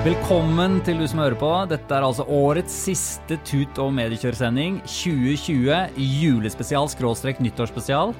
[0.00, 1.48] Velkommen til du som hører på.
[1.68, 8.14] Dette er altså årets siste Tut- og mediekjørsending 2020 julespesial skråstrek nyttårsspesial.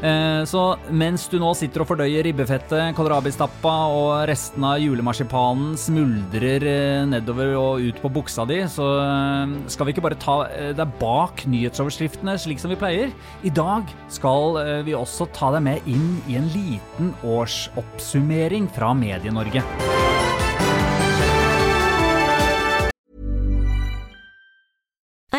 [0.00, 6.64] Eh, Så mens du nå sitter og fordøyer ribbefettet, kålrabistappa og resten av julemarsipanen smuldrer
[6.72, 10.38] eh, nedover og ut på buksa di, så eh, skal vi ikke bare ta
[10.72, 13.12] deg bak nyhetsoverskriftene slik som vi pleier.
[13.44, 14.56] I dag skal
[14.88, 20.13] vi også ta deg med inn i en liten årsoppsummering fra Medie-Norge.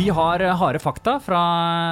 [0.00, 1.40] Vi har eh, harde fakta fra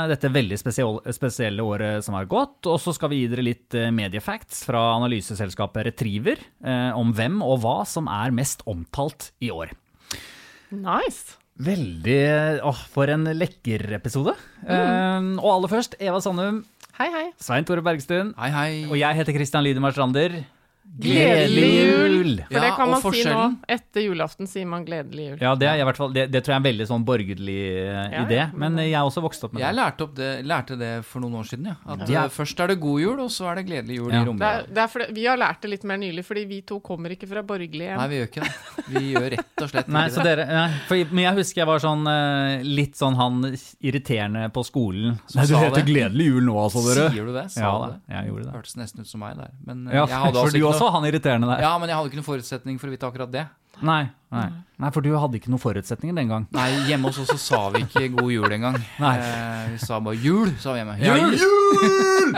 [0.08, 2.64] dette veldig spesielle året som har gått.
[2.64, 7.42] Og så skal vi gi dere litt eh, mediefacts fra analyseselskapet Retriever eh, om hvem
[7.44, 9.74] og hva som er mest omtalt i år.
[10.72, 11.36] Nice.
[11.60, 14.32] Veldig Åh, for en lekker episode.
[14.64, 16.62] Eh, og aller først, Eva Sandum,
[16.98, 17.26] Hei, hei.
[17.44, 18.32] Svein Tore Bergstuen.
[18.40, 18.70] Hei, hei.
[18.88, 20.40] Og jeg heter Christian Lydemar Strander.
[20.98, 22.30] Gledelig jul!
[22.48, 23.42] For Ja, det kan man si nå.
[23.70, 25.36] Etter julaften sier man gledelig jul.
[25.44, 27.58] Ja, det, er i hvert fall, det, det tror jeg er en veldig sånn borgerlig
[27.84, 28.40] eh, Ja, idé.
[28.58, 29.78] Men jeg har også vokst opp med Jeg det.
[29.78, 31.76] lærte, opp det, lærte det for noen år siden, ja.
[31.86, 32.24] At Ja.
[32.24, 34.16] eh, først er det god jul, og så er det gledelig jul Ja.
[34.16, 34.50] i er, romjula.
[34.74, 37.42] det er vi har lært det litt mer nylig, fordi vi to kommer ikke fra
[37.46, 37.98] borgerlig hjem.
[38.02, 38.54] Nei, vi gjør ikke det.
[38.88, 40.34] Vi gjør rett og slett Nei, ikke så det.
[40.38, 43.38] dere, nei, for, men jeg husker jeg var sånn eh, litt sånn han
[43.84, 45.18] irriterende på skolen.
[45.28, 45.84] Som sa det.
[45.86, 47.08] gledelig jul nå, altså, dere.
[47.12, 47.46] Sier du det?
[47.54, 48.00] Sa Ja da, det?
[48.16, 48.52] jeg gjorde det.
[48.58, 49.54] Hørtes nesten ut som meg der.
[49.66, 51.64] Men eh, Ja, jeg hadde altså ikke noe, var han irriterende der.
[51.66, 53.46] Ja, men jeg hadde ikke noen forutsetning for å vite akkurat det.
[53.78, 54.46] Nei, nei.
[54.82, 56.46] nei, for du hadde ikke noen forutsetninger den gang.
[56.54, 58.78] Nei, hjemme hos oss så sa vi ikke god jul engang.
[58.98, 60.98] Eh, vi sa bare jul, sa vi hjemme.
[60.98, 62.34] Ja, Jul!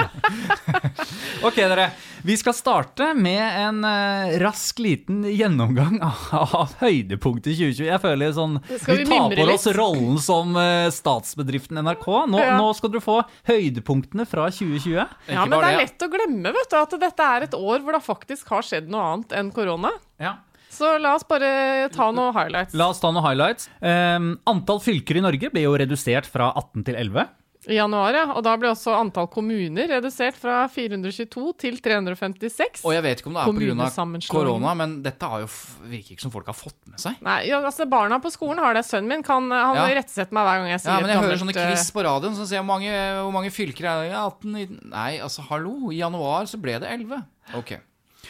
[1.44, 1.90] Ok, dere.
[2.24, 6.22] Vi skal starte med en uh, rask liten gjennomgang av,
[6.56, 7.88] av høydepunktet i 2020.
[7.90, 9.76] Jeg føler sånn Vi vi tar på oss litt?
[9.76, 12.06] rollen som uh, statsbedriften NRK.
[12.32, 12.56] Nå, Ja.
[12.60, 13.18] nå skal dere få
[13.50, 14.96] høydepunktene fra 2020.
[14.96, 17.84] Ja, Ikke men det er lett å glemme vet du, at dette er et år
[17.84, 19.92] hvor det faktisk har skjedd noe annet enn korona.
[20.22, 20.38] Ja.
[20.74, 22.72] Så la oss bare ta noen highlights.
[22.74, 23.68] La oss ta noen highlights.
[23.84, 27.28] Um, antall fylker i Norge ble jo redusert fra 18 til 11.
[27.70, 28.24] I januar, ja.
[28.36, 32.82] Og da ble også antall kommuner redusert fra 422 til 356.
[32.84, 34.26] Og jeg vet ikke om det er pga.
[34.28, 37.16] Korona, men dette har jo f- virker ikke som folk har fått med seg.
[37.24, 38.84] Nei, ja, altså Barna på skolen har det.
[38.84, 39.86] Sønnen min kan, han Ja.
[39.94, 42.34] irettesette meg hver gang jeg sier Ja, men jeg hører sånne kviss quiz på radioen
[42.36, 42.92] som sier hvor mange,
[43.22, 44.12] hvor mange fylker er det?
[44.12, 47.24] Ja, 18, 19 Nei, altså hallo, i januar så ble det 11.
[47.56, 47.76] Ok.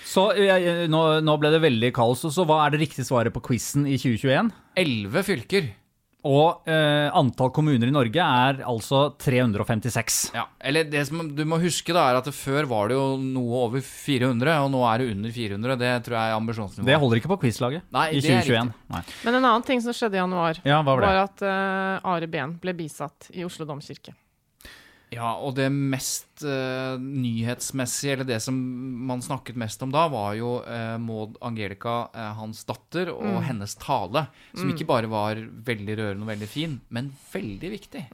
[0.05, 2.25] Så jeg, nå, nå ble det veldig kaos.
[2.25, 4.53] og Så hva er det riktige svaret på quizen i 2021?
[4.77, 5.73] 11 fylker.
[6.25, 10.19] Og eh, antall kommuner i Norge er altså 356.
[10.33, 13.61] Ja, eller det som du må huske da er at før var det jo noe
[13.67, 15.77] over 400, og nå er det under 400.
[15.85, 16.89] Det tror jeg er ambisjonsnivået.
[16.89, 18.73] Det holder ikke på quizlaget Nei, i er 2021.
[18.97, 19.05] Nei.
[19.29, 21.13] Men en annen ting som skjedde i januar, Ja, hva var det?
[21.13, 24.17] var at uh, Are Behn ble bisatt i Oslo domkirke.
[25.15, 28.57] Ja, og det mest uh, nyhetsmessige, eller det som
[29.09, 33.77] man snakket mest om da, var jo uh, Maud Angelica, uh, hans datter, og hennes
[33.81, 34.27] tale.
[34.55, 38.05] Som ikke bare var veldig rørende og veldig fin, men veldig viktig.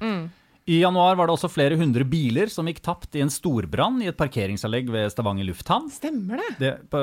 [0.71, 4.11] I januar var det også flere hundre biler som gikk tapt i en storbrann i
[4.11, 5.89] et parkeringsanlegg ved Stavanger lufthavn.
[5.91, 6.51] Stemmer det?
[6.61, 7.01] Det, på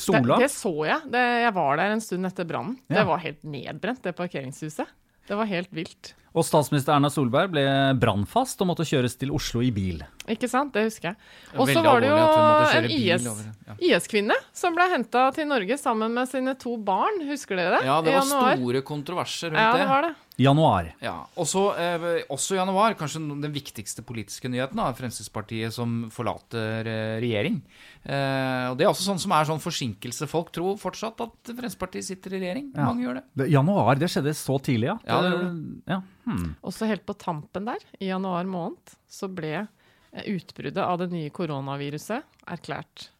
[0.00, 0.38] Sola.
[0.38, 1.10] Det, det så jeg.
[1.12, 2.78] Det, jeg var der en stund etter brannen.
[2.86, 3.00] Ja.
[3.00, 4.94] Det var helt nedbrent, det parkeringshuset.
[5.30, 6.14] Det var helt vilt.
[6.30, 7.62] Og statsminister Erna Solberg ble
[7.98, 9.98] brannfast og måtte kjøres til Oslo i bil.
[10.30, 10.70] Ikke sant?
[10.74, 11.18] Det husker jeg.
[11.56, 13.76] Og så var det jo en IS-kvinne ja.
[13.90, 17.18] IS-kvinne som ble henta til Norge sammen med sine to barn.
[17.26, 17.88] Husker dere det?
[17.88, 19.88] Ja, det var store kontroverser rundt Ja, det.
[19.90, 20.12] var det.
[20.40, 20.92] Januar.
[21.04, 26.86] Ja, også, eh, Også i januar, kanskje den viktigste politiske nyheten, da, Fremskrittspartiet som forlater
[26.86, 27.58] eh, regjering.
[28.04, 30.28] Eh, og Det er også sånn som er sånn forsinkelse.
[30.30, 32.70] Folk tror fortsatt at Fremskrittspartiet sitter i regjering.
[32.74, 32.88] Ja.
[32.88, 33.24] Mange gjør det.
[33.36, 34.98] Det, januar, det skjedde så tidlig, ja.
[35.06, 36.00] Ja, det Ja.
[36.24, 36.50] Hmm.
[36.62, 41.32] Også helt på tampen der, i januar måned, så ble eh, utbruddet av det nye
[41.34, 43.10] koronaviruset erklært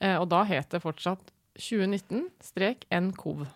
[0.00, 3.46] Eh, og da het det fortsatt 2019-NCOV.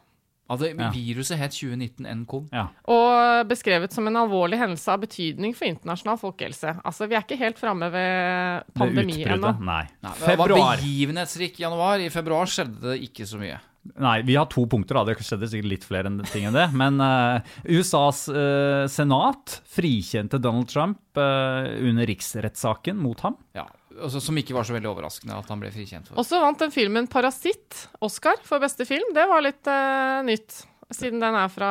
[0.50, 0.90] Altså, Ja.
[0.90, 2.48] Viruset het 2019-nCoV.
[2.52, 2.66] Ja.
[2.90, 6.76] Og beskrevet som en alvorlig hendelse av betydning for internasjonal folkehelse.
[6.84, 9.54] Altså, vi er ikke helt framme ved pandemi ennå.
[9.62, 9.84] Nei.
[10.02, 12.02] Nei, det var begivenhetsrik januar.
[12.02, 13.60] I februar skjedde det ikke så mye.
[13.96, 14.98] Nei, vi har to punkter.
[14.98, 16.66] da, Det skjedde sikkert litt flere enn ting enn det.
[16.76, 23.38] Men uh, USAs uh, senat frikjente Donald Trump uh, under riksrettssaken mot ham.
[23.56, 23.66] Ja,
[23.98, 26.18] altså, Som ikke var så veldig overraskende at han ble frikjent for.
[26.20, 29.14] Og så vant den filmen 'Parasitt' Oscar for beste film.
[29.16, 31.70] Det var litt uh, nytt, siden den er fra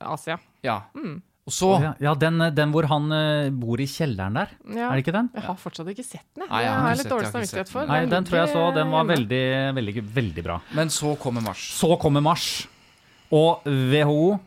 [0.00, 0.38] Asia.
[0.62, 0.82] Ja.
[0.94, 1.18] Mm.
[1.48, 4.50] Og så Ja, ja den, den hvor han uh, bor i kjelleren der.
[4.68, 4.90] Ja.
[4.90, 5.30] Er det ikke den?
[5.34, 6.44] Jeg har fortsatt ikke sett den.
[6.44, 6.50] jeg.
[6.50, 7.86] Nei, jeg det har har litt sett- dårlig jeg har ikke samvittighet for.
[7.90, 8.66] Nei, den tror jeg så.
[8.76, 9.44] Den var veldig,
[9.80, 10.60] veldig, veldig bra.
[10.76, 11.64] Men så kommer mars.
[11.80, 12.66] Så kommer mars,
[13.32, 14.38] og WHO,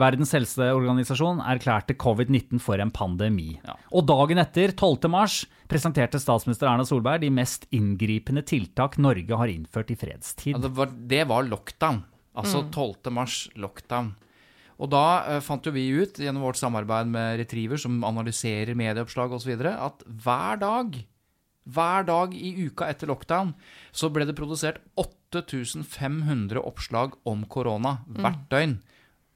[0.00, 3.52] Verdens helseorganisasjon, erklærte covid-19 for en pandemi.
[3.66, 3.76] Ja.
[3.94, 5.10] Og dagen etter, 12.
[5.12, 10.56] mars, presenterte statsminister Erna Solberg de mest inngripende tiltak Norge har innført i fredstid.
[10.56, 12.02] Ja, det, var, det var lockdown.
[12.40, 13.12] Altså 12.
[13.14, 14.14] mars, lockdown.
[14.80, 19.34] Og da eh, fant jo vi ut, gjennom vårt samarbeid med Retriever, som analyserer medieoppslag
[19.36, 21.02] osv., at hver dag,
[21.68, 23.52] hver dag i uka etter lockdown,
[23.92, 28.78] så ble det produsert 8500 oppslag om korona hvert døgn.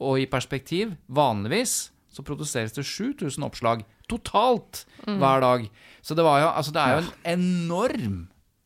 [0.03, 5.67] Og i perspektiv, vanligvis så produseres det 7000 oppslag totalt hver dag.
[6.03, 8.23] Så det, var jo, altså det er jo en enorm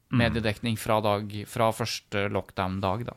[0.08, 3.14] mediedekning fra, dag, fra første lockdown-dag, da.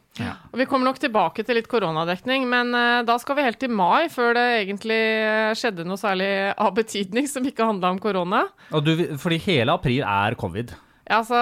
[0.51, 3.71] Og Vi kommer nok tilbake til litt koronadekning, men eh, da skal vi helt til
[3.71, 8.43] mai før det egentlig eh, skjedde noe særlig av betydning som ikke handla om korona.
[8.75, 10.75] Og du, fordi hele april er covid.
[10.75, 11.37] Ja, Altså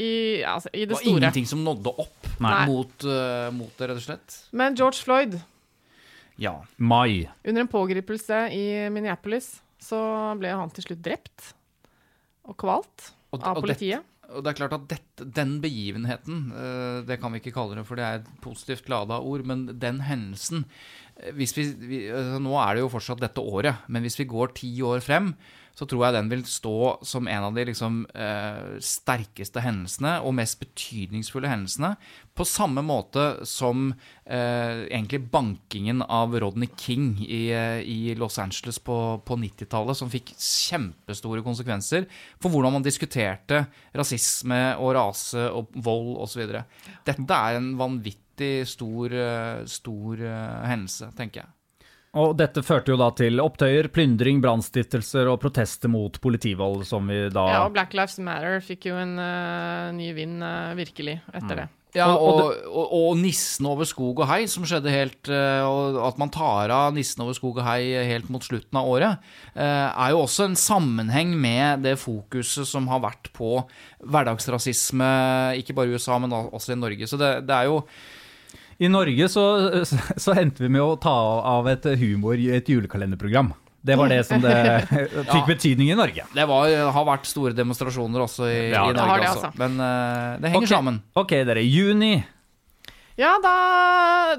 [0.00, 1.18] i, altså, i det Det var store.
[1.20, 2.66] ingenting som nådde opp Nei.
[2.66, 4.36] mot, uh, mot det, rett og slett.
[4.56, 5.36] Men George Floyd,
[6.42, 6.56] Ja.
[6.76, 7.28] Mai.
[7.46, 9.98] under en pågripelse i Minneapolis, så
[10.40, 11.52] ble han til slutt drept
[12.50, 14.08] og kvalt Og, av og, det, politiet.
[14.32, 17.86] og det er klart at dette, den begivenheten, eh, det kan vi ikke kalle det,
[17.86, 20.64] for det er et positivt lada ord, men den hendelsen
[21.16, 24.28] eh, hvis vi, vi, altså, Nå er det jo fortsatt dette året, men hvis vi
[24.34, 25.32] går ti år frem,
[25.74, 26.76] så tror jeg den vil stå
[27.06, 31.94] som en av de liksom, eh, sterkeste hendelsene og mest betydningsfulle hendelsene.
[32.36, 33.90] På samme måte som
[34.24, 40.12] eh, egentlig bankingen av Rodney King i, eh, i Los Angeles på, på 90-tallet, som
[40.12, 42.06] fikk kjempestore konsekvenser
[42.40, 43.64] for hvordan man diskuterte
[43.96, 46.60] rasisme og rase og vold osv.
[47.08, 51.56] Dette er en vanvittig stor, eh, stor eh, hendelse, tenker jeg.
[52.12, 57.22] Og dette førte jo da til opptøyer, plyndring, brannstiftelser og protester mot politivold, som vi
[57.32, 61.62] da Ja, og Black Lives Matter fikk jo en uh, ny vind uh, virkelig etter
[61.62, 61.70] det.
[61.96, 66.16] Ja, Og- og og, nissen over skog og hei, som skjedde helt eh, Og at
[66.16, 69.18] man tar av nissen over skog og hei helt mot slutten av året,
[69.54, 73.58] er jo også en sammenheng med det fokuset som har vært på
[74.08, 75.10] hverdagsrasisme,
[75.60, 77.04] ikke bare i USA, men også i Norge.
[77.04, 77.82] Så det, det er jo
[78.82, 79.44] I Norge så,
[80.18, 81.14] så endte vi med å ta
[81.54, 83.52] av et humor i et julekalenderprogram.
[83.82, 84.54] Det var det som det
[85.32, 86.22] fikk betydning i Norge.
[86.34, 89.48] Det var, har vært store demonstrasjoner også i, Ja, i Norge, har det, altså.
[89.50, 89.58] altså.
[89.58, 90.70] Men uh, det henger Ok.
[90.70, 91.00] sammen.
[91.18, 91.64] Ok, dere.
[91.66, 92.12] Juni.
[93.18, 93.54] Ja, da,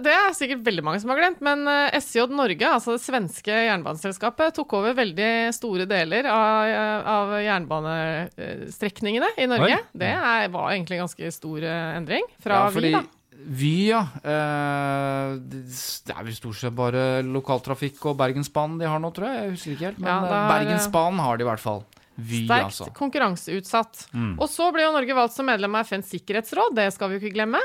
[0.01, 3.53] det er sikkert veldig mange som har glemt, men eh, SJ Norge, altså det svenske
[3.67, 6.71] jernbaneselskapet, tok over veldig store deler av,
[7.13, 9.77] av jernbanestrekningene i Norge.
[9.77, 9.91] Oi.
[10.01, 13.03] Det er, var egentlig en ganske stor eh, endring fra Ja, fordi vi, da.
[13.43, 14.01] Vy, ja.
[14.23, 19.41] eh, det er vel stort sett bare lokaltrafikk og Bergensbanen de har nå, tror jeg.
[19.41, 19.99] Jeg husker ikke helt.
[19.99, 21.83] Men Ja, eh, er Bergensbanen har de i hvert fall.
[22.13, 22.87] Vy, Sterkt altså.
[22.93, 24.05] konkurranseutsatt.
[24.13, 24.35] Mm.
[24.37, 27.23] Og så ble jo Norge valgt som medlem av FNs sikkerhetsråd, det skal vi jo
[27.23, 27.61] ikke glemme.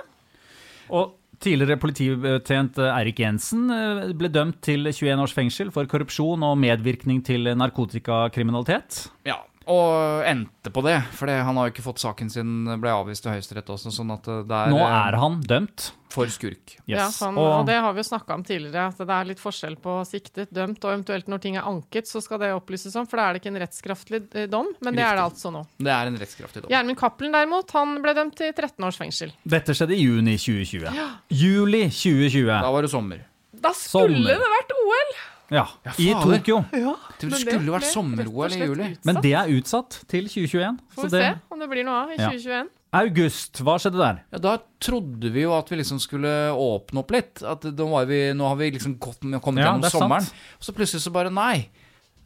[0.89, 6.59] Og tidligere politibetjent Eirik Jensen eh, ble dømt til 21 års fengsel for korrupsjon og
[6.59, 9.05] medvirkning til narkotikakriminalitet.
[9.29, 10.97] Ja, og endte på det.
[11.17, 14.27] For han har jo ikke fått saken sin ble avvist til Høyesterett også, sånn at
[14.27, 15.91] det er, Nå eh, er han dømt.
[16.09, 16.79] for skurk.
[16.89, 19.43] Ja, sånn, og, og, det har vi jo snakka om tidligere, at det er litt
[19.43, 23.07] forskjell på siktet, dømt, og eventuelt når ting er anket, så skal det opplyses om,
[23.07, 25.67] for da er det ikke en rettskraftig eh, dom, men det er det altså nå.
[25.77, 26.73] Det er en rettskraftig dom.
[26.73, 29.35] Gjermund Cappelen derimot, han ble dømt til 13 års fengsel.
[29.45, 31.03] dette skjedde i juni 2020.
[31.45, 32.55] Juli 2020.
[32.57, 33.27] Da var det sommer.
[33.59, 34.39] Da skulle Sommer.
[34.39, 35.19] det vært OL!
[35.51, 36.59] Ja, Ja, i Tokyo.
[36.77, 38.89] Ja, Det skulle vært sommer-OL i juli.
[38.93, 39.05] utsatt.
[39.09, 40.79] Men det er utsatt til 2021.
[40.95, 42.29] Får vi det, se om det blir noe av i Ja.
[42.31, 42.69] 2021.
[42.93, 44.21] august, hva skjedde der?
[44.33, 47.43] Ja, Da trodde vi jo at vi liksom skulle åpne opp litt.
[47.43, 50.03] At vi, nå har vi liksom gått, kommet Ja, gjennom er sant.
[50.03, 50.29] sommeren.
[50.61, 51.69] Og så plutselig så bare nei.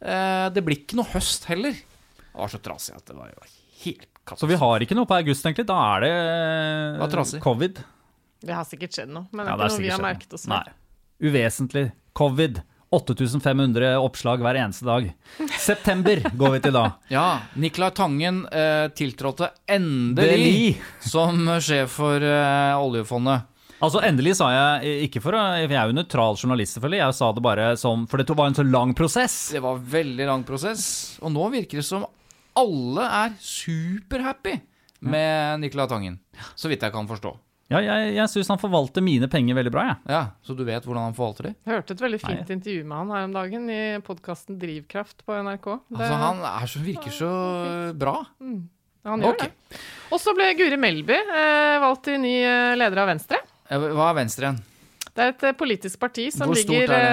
[0.01, 1.71] Eh, det blir ikke noe høst heller.
[1.71, 3.39] Det var så trasig at det var jo
[3.85, 5.65] helt Så vi har ikke noe på august, egentlig.
[5.65, 7.83] Da er det det covid.
[8.43, 10.47] Det har sikkert skjedd noe, men det er ikke noe vi har merket oss.
[10.47, 10.63] Nei.
[11.21, 11.91] Uvesentlig.
[12.13, 12.61] Covid.
[12.93, 15.07] 8500 oppslag hver eneste dag.
[15.59, 16.85] September går vi til da.
[17.13, 17.27] Ja,
[17.59, 23.49] Nicolai Tangen eh, tiltrådte endelig som sjef for eh, oljefondet.
[23.83, 27.01] Altså Endelig sa jeg ikke for å jeg er jo nøytral journalist, selvfølgelig.
[27.01, 29.35] Jeg sa det bare som For det var en så lang prosess.
[29.51, 30.85] Det var veldig lang prosess,
[31.19, 32.05] og nå virker det som
[32.55, 34.53] alle er superhappy
[35.03, 36.19] med Nicolai Tangen.
[36.55, 37.33] Så vidt jeg kan forstå.
[37.73, 39.97] Ja, jeg, jeg syns han forvalter mine penger veldig bra, jeg.
[40.13, 41.53] Ja, Så du vet hvordan han forvalter de?
[41.65, 45.39] Jeg hørte et veldig fint intervju med han her om dagen i podkasten Drivkraft på
[45.41, 45.67] NRK.
[45.89, 47.31] Det, Altså, han er så, virker så
[47.97, 48.15] bra.
[49.09, 49.41] han gjør Ok.
[49.47, 49.81] det.
[50.13, 53.41] Og så ble Guri Melby eh, valgt til ny eh, leder av Venstre.
[53.69, 54.61] Eh, Hva er venstre igjen?
[55.13, 57.03] Det er et eh, politisk parti som ligger er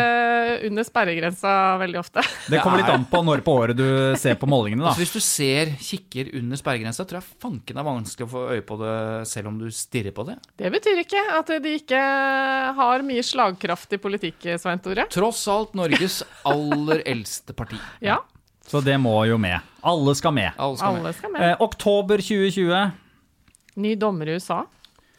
[0.56, 1.50] eh, under sperregrensa
[1.82, 2.22] veldig ofte.
[2.48, 3.84] Det kommer litt an på når på året du
[4.16, 5.04] ser på målingene, Altså, da.
[5.04, 8.78] hvis du ser kikker under sperregrensa, tror jeg fanken er vanskelig å få øye på
[8.80, 8.94] det
[9.28, 10.38] selv om du stirrer på det.
[10.56, 12.00] Det betyr ikke at de ikke
[12.80, 15.04] har mye slagkraft i politikk, Svein Tore.
[15.12, 17.76] Tross alt Norges aller eldste parti.
[18.00, 18.16] Ja,
[18.70, 19.60] Så det må jo med.
[19.84, 20.52] Alle skal med.
[20.56, 21.04] Alle skal med.
[21.04, 21.42] alle skal med.
[21.50, 22.90] Eh, oktober 2020.
[23.84, 24.62] Ny dommer i USA.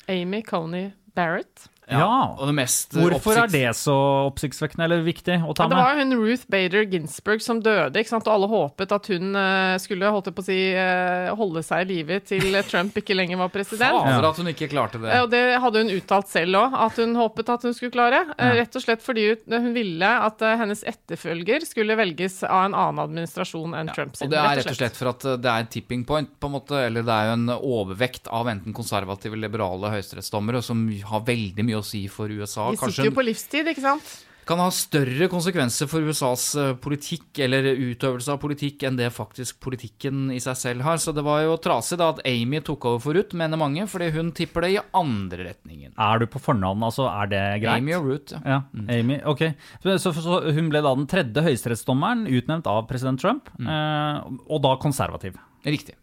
[0.10, 1.68] Amy Coney Barrett.
[1.90, 2.36] Ja.
[2.38, 3.96] Og det mest Hvorfor er det så
[4.30, 8.00] oppsiktsvekkende eller viktig å ta Ja, det var jo hun Ruth Bader Ginsburg som døde,
[8.00, 8.28] ikke sant?
[8.30, 11.90] og alle håpet at hun eh, skulle holdt på å si, eh, holde seg i
[11.90, 13.98] live til Trump ikke lenger var president.
[13.98, 15.18] Fader at hun ikke klarte det.
[15.26, 18.24] Og det hadde hun uttalt selv òg, at hun håpet at hun skulle klare.
[18.38, 23.04] Eh, Rett og slett fordi hun, ville at hennes etterfølger skulle velges av en annen
[23.06, 24.28] administrasjon enn Trump sin.
[24.28, 26.56] Og det er rett og slett for at det er en tipping point, på en
[26.56, 31.24] måte, eller det er jo en overvekt av enten konservative eller liberale høyesterettsdommere som har
[31.28, 32.72] veldig mye å si for USA.
[32.72, 34.20] De sitter jo på livstid, ikke sant?
[34.52, 39.60] kan ha større konsekvenser for USAs uh, politikk eller utøvelse av politikk enn det faktisk
[39.64, 41.00] politikken i seg selv har.
[41.02, 44.10] Så det var jo trasig da at Amy tok over for Ruth, mener mange, fordi
[44.16, 45.94] hun tipper det i andre retningen.
[45.94, 47.08] Er du på fornavn, altså?
[47.12, 47.84] Er det greit?
[47.84, 48.42] Amy og Ruth, ja.
[48.58, 48.60] Ja,
[48.98, 49.46] Amy, ok.
[49.86, 54.42] Så, så, så hun ble da den tredje høyesterettsdommeren utnevnt av president Trump, mm.
[54.50, 55.38] og da konservativ.
[55.68, 55.96] Riktig.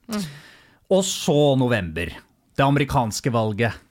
[0.95, 2.15] Og så november.
[2.57, 3.85] Det amerikanske valget.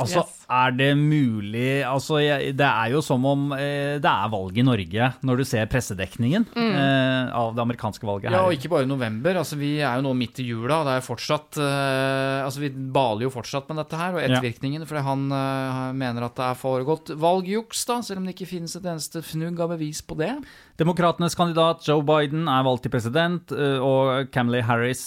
[0.00, 0.43] Altså, Yes.
[0.54, 4.64] Er det mulig Altså, jeg, det er jo som om eh, det er valg i
[4.66, 8.36] Norge, når du ser pressedekningen eh, av det amerikanske valget her.
[8.38, 9.38] Ja, og ikke bare november.
[9.40, 10.80] altså Vi er jo nå midt i jula.
[10.80, 14.88] og Det er fortsatt eh, altså Vi baler jo fortsatt med dette her, og ettervirkningene.
[14.88, 18.76] Fordi han eh, mener at det er foregått valgjuks, da, selv om det ikke finnes
[18.78, 20.32] et eneste fnugg av bevis på det.
[20.80, 25.04] Demokratenes kandidat Joe Biden er valgt til president, og Camely Harris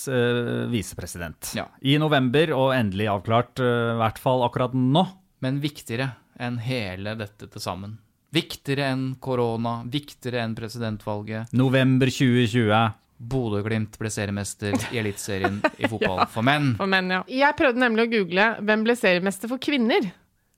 [0.71, 1.51] visepresident.
[1.57, 1.67] Ja.
[1.83, 5.03] I november, og endelig avklart, i hvert fall akkurat nå.
[5.43, 7.97] Men viktigere enn hele dette til sammen.
[8.33, 11.53] Viktigere enn korona, viktigere enn presidentvalget.
[11.55, 12.73] November 2020.
[13.17, 16.73] Bodø-Glimt ble seriemester i Eliteserien i fotball for menn.
[16.77, 17.21] For menn, ja.
[17.31, 20.11] Jeg prøvde nemlig å google hvem ble seriemester for kvinner.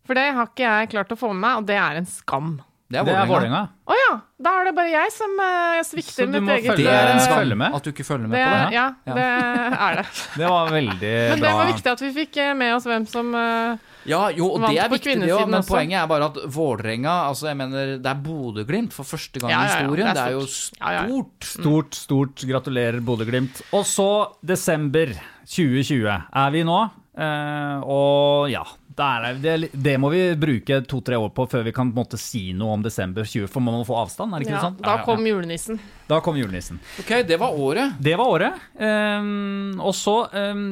[0.08, 2.58] For det har ikke jeg klart å få med meg, og det er en skam.
[2.90, 3.62] Det er er Vålerenga.
[3.86, 4.14] Å oh, ja!
[4.42, 7.20] Da er det bare jeg som jeg svikter du mitt eget Så Det må følge,
[7.20, 7.76] Eh, følge med.
[7.78, 8.74] at du ikke følger med det, på det.
[8.74, 10.06] ja, det er det.
[10.42, 11.28] Det var veldig bra.
[11.30, 11.54] Men det bra.
[11.60, 13.78] var viktig at vi fikk eh, med oss hvem som eh,
[14.08, 15.74] Ja, jo, og Vant det er viktig, det òg, men også.
[15.74, 19.60] poenget er bare at Vålerenga altså jeg mener, Det er Bodø-Glimt for første gang Ja,
[19.60, 20.08] i historien.
[20.08, 20.80] det Det er jo stort.
[20.80, 21.08] Ja, ja, ja.
[21.10, 21.50] stort.
[21.50, 23.62] Stort, stort gratulerer, Bodø-Glimt.
[23.74, 24.08] Og så
[24.46, 25.12] desember
[25.46, 26.80] 2020 er vi nå.
[27.20, 28.64] Eh, og ja,
[29.06, 32.20] er, det, det må vi bruke to-tre år på før vi kan på en måte
[32.22, 34.80] si noe om desember 20, for man må få avstand, er det ikke ja, sånn?
[34.84, 35.82] Da kom julenissen.
[36.10, 36.80] Da kom julenissen.
[37.02, 38.00] Ok, det var året.
[38.02, 38.64] Det var året.
[38.76, 40.64] Um, og så um,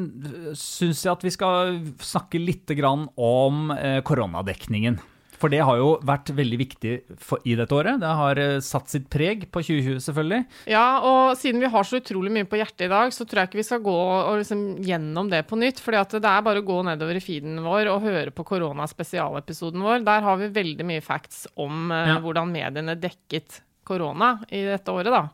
[0.58, 5.00] syns jeg at vi skal snakke litt grann om uh, koronadekningen.
[5.38, 8.00] For det har jo vært veldig viktig for, i dette året.
[8.02, 10.40] Det har eh, satt sitt preg på 2020, selvfølgelig.
[10.74, 13.52] Ja, og siden vi har så utrolig mye på hjertet i dag, så tror jeg
[13.52, 15.82] ikke vi skal gå og liksom gjennom det på nytt.
[15.84, 20.02] For det er bare å gå nedover i feeden vår og høre på korona-spesialepisoden vår.
[20.08, 22.18] Der har vi veldig mye facts om uh, Ja.
[22.24, 25.28] hvordan mediene dekket korona i dette året, da.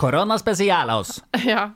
[0.00, 1.20] Korona spesialos.
[1.46, 1.68] ja.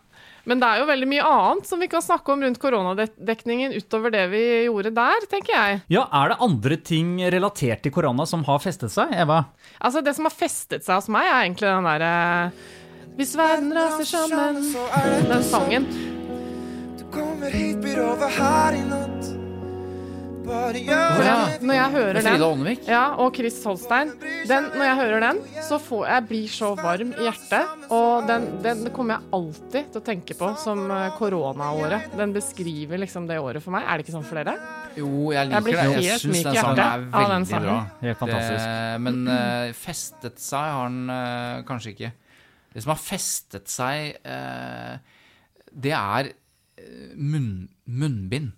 [0.47, 4.13] Men det er jo veldig mye annet som vi kan snakke om rundt koronadekningen utover
[4.15, 5.81] det vi gjorde der, tenker jeg.
[5.91, 9.43] Ja, er det andre ting relatert til korona som har festet seg, Eva?
[9.81, 12.13] Altså, det som har festet seg hos meg, er egentlig den derre
[13.19, 14.63] Hvis verden raser sammen
[15.27, 15.91] Den sangen.
[17.01, 19.46] Du kommer hit, blir over her i natt.
[20.47, 21.59] Ja.
[21.61, 22.27] Når jeg hører den
[22.87, 24.13] Ja, og Chris Holstein.
[24.47, 27.87] Den, når jeg hører den, så får jeg blir så varm i hjertet.
[27.95, 32.13] Og den, den kommer jeg alltid til å tenke på som eh, koronaåret.
[32.19, 33.87] Den beskriver liksom det året for meg.
[33.87, 34.55] Er det ikke sånn for dere?
[34.97, 36.05] Jo, jeg Jeg blir liker det.
[36.07, 37.79] Jeg syns den sangen er veldig bra.
[38.05, 38.67] Helt fantastisk.
[38.67, 42.13] Det, men uh, festet seg har den uh, kanskje ikke.
[42.77, 45.27] Det som har festet seg, uh,
[45.73, 46.31] det er
[47.17, 48.55] munn, munnbind.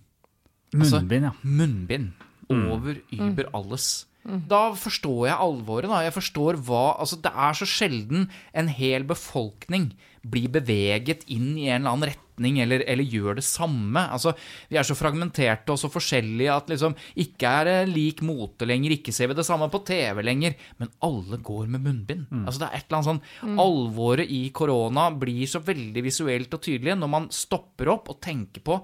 [0.74, 1.32] Altså, Munnbind, ja.
[1.42, 2.12] Munnbind
[2.48, 4.06] over über alles.
[4.48, 5.88] Da forstår jeg alvoret.
[5.88, 6.02] da.
[6.04, 9.92] Jeg forstår hva Altså, det er så sjelden en hel befolkning
[10.28, 14.02] blir beveget inn i en eller annen retning eller, eller gjør det samme.
[14.12, 14.34] Altså,
[14.68, 18.98] Vi er så fragmenterte og så forskjellige at liksom ikke er det lik mote lenger,
[18.98, 22.26] ikke ser vi det samme på TV lenger, men alle går med munnbind.
[22.44, 26.60] Altså, det er et eller annet sånn Alvoret i korona blir så veldig visuelt og
[26.66, 28.82] tydelig når man stopper opp og tenker på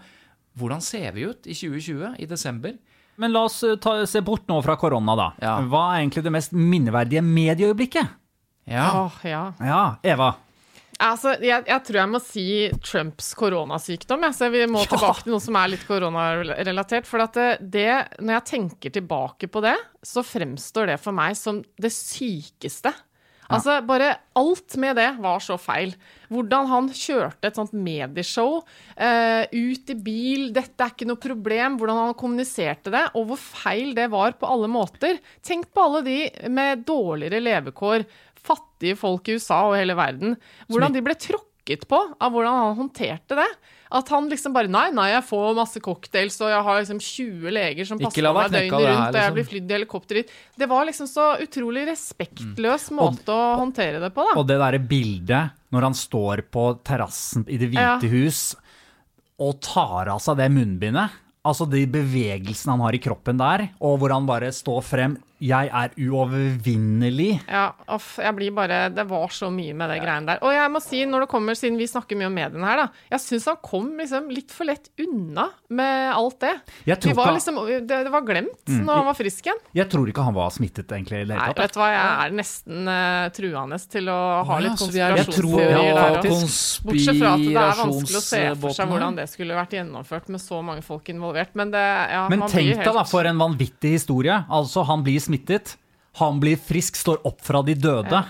[0.58, 2.76] hvordan ser vi ut i 2020, i desember?
[3.16, 5.28] Men la oss eh, ta, se bort nå fra korona, da.
[5.42, 5.56] Ja.
[5.70, 8.16] Hva er egentlig det mest minneverdige medieøyeblikket?
[8.70, 8.88] Ja.
[9.04, 9.44] Oh, ja.
[9.62, 10.32] Ja, Eva.
[11.02, 12.44] Altså, jeg, jeg tror jeg må si
[12.86, 14.22] Trumps koronasykdom.
[14.28, 14.36] Jeg.
[14.38, 14.90] Så vi må Ja.
[14.94, 17.06] tilbake til noe som er litt koronarelatert.
[17.10, 17.88] For at det, det,
[18.22, 19.74] når jeg tenker tilbake på det,
[20.06, 22.94] så fremstår det for meg som det sykeste.
[23.52, 25.92] Altså, bare alt med det var så feil.
[26.32, 28.62] Hvordan han kjørte et sånt medieshow,
[28.96, 33.40] eh, ut i bil, dette er ikke noe problem, hvordan han kommuniserte det, og hvor
[33.40, 35.20] feil det var på alle måter.
[35.44, 38.06] Tenk på alle de med dårligere levekår,
[38.44, 40.36] fattige folk i USA og hele verden.
[40.68, 43.50] Hvordan de ble tråkket på av hvordan han håndterte det.
[43.94, 47.54] At han liksom bare Nei, nei, jeg får masse cocktails, og jeg har liksom 20
[47.54, 49.36] leger som passer på meg døgnet rundt, her, rundt, og jeg liksom.
[49.38, 50.32] blir flydd i helikopter dit.
[50.58, 54.34] Det var liksom så utrolig respektløs måte å håndtere det på, da.
[54.40, 57.98] Og det derre bildet når han står på terrassen i Det hvite Ja.
[58.10, 58.42] hus
[59.42, 61.20] og tar av seg det munnbindet.
[61.44, 65.68] Altså de bevegelsene han har i kroppen der, og hvor han bare står frem 'Jeg
[65.68, 67.40] er uovervinnelig'.
[67.50, 70.38] Ja, off, jeg blir bare Det var så mye med det greiene der.
[70.42, 72.88] Og jeg må si, når det kommer, siden vi snakker mye om mediene her, da
[73.10, 76.54] Jeg syns han kom liksom litt for lett unna med alt det.
[77.00, 79.60] Tror var liksom, det, det var glemt når han var frisk igjen.
[79.74, 81.24] Jeg tror ikke han var smittet, egentlig.
[81.28, 81.58] Nei, tatt.
[81.58, 85.74] vet du hva, jeg er nesten uh, truende til å ha ja, litt er- konspirasjonsteorier
[85.74, 86.30] ja, der.
[86.30, 86.84] også.
[86.84, 90.30] Bortsett fra at det er vanskelig å se for seg hvordan det skulle vært gjennomført
[90.32, 91.54] med så mange folk involvert.
[91.58, 94.36] Men det, ja, Men man tenk deg helt da for en vanvittig historie.
[94.48, 95.76] Altså, han blir smittet,
[96.20, 98.24] han blir frisk, står opp fra de døde.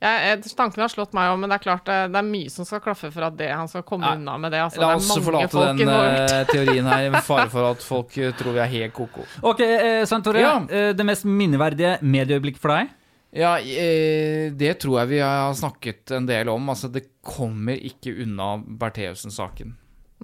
[0.00, 2.64] Ja, Tanken har slått meg om, men det er klart det, det er mye som
[2.64, 4.62] skal klaffe for at det, han skal komme Nei, unna med det.
[4.64, 7.84] Altså, La det oss mange forlate folk den eh, teorien her, med fare for at
[7.84, 9.26] folk eh, tror vi er helt ko-ko.
[9.52, 10.40] Ok, eh, Santore.
[10.40, 10.54] Ja.
[10.72, 12.94] eh, Det mest minneverdige medieøyeblikk for deg?
[13.36, 16.72] Ja, eh, det tror jeg vi har snakket en del om.
[16.72, 19.76] Altså, det kommer ikke unna Bertheussen-saken.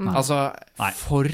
[0.09, 0.41] Altså,
[0.81, 0.91] Nei.
[0.97, 1.29] for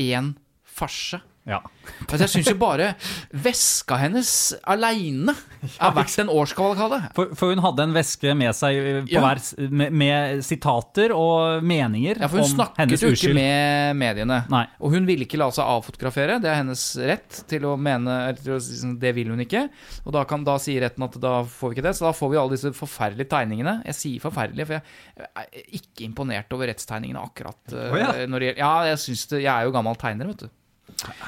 [0.00, 0.32] en
[0.64, 1.20] farse.
[1.46, 1.62] Ja.
[2.06, 2.86] Altså, jeg syns jo bare
[3.30, 4.30] veska hennes
[4.68, 5.32] aleine
[5.62, 6.98] er verdt en årskavalkade.
[7.16, 9.22] For, for hun hadde en veske med seg eh, på Ja.
[9.22, 14.40] hver, med, med sitater og meninger Ja, for hun snakket jo ikke med mediene.
[14.52, 14.64] Nei.
[14.82, 16.40] Og hun ville ikke la seg avfotografere.
[16.42, 19.66] Det er hennes rett til å mene til å sånn, Det vil hun ikke.
[20.04, 21.94] Og da, kan, da sier retten at da får vi ikke det.
[21.98, 23.78] Så da får vi alle disse forferdelige tegningene.
[23.92, 24.78] Jeg sier forferdelige, for
[25.22, 27.62] jeg er ikke imponert over rettstegningene akkurat.
[27.72, 28.12] Oh, ja.
[28.26, 30.54] når det ja, jeg det Jeg er jo gammel tegner, vet du.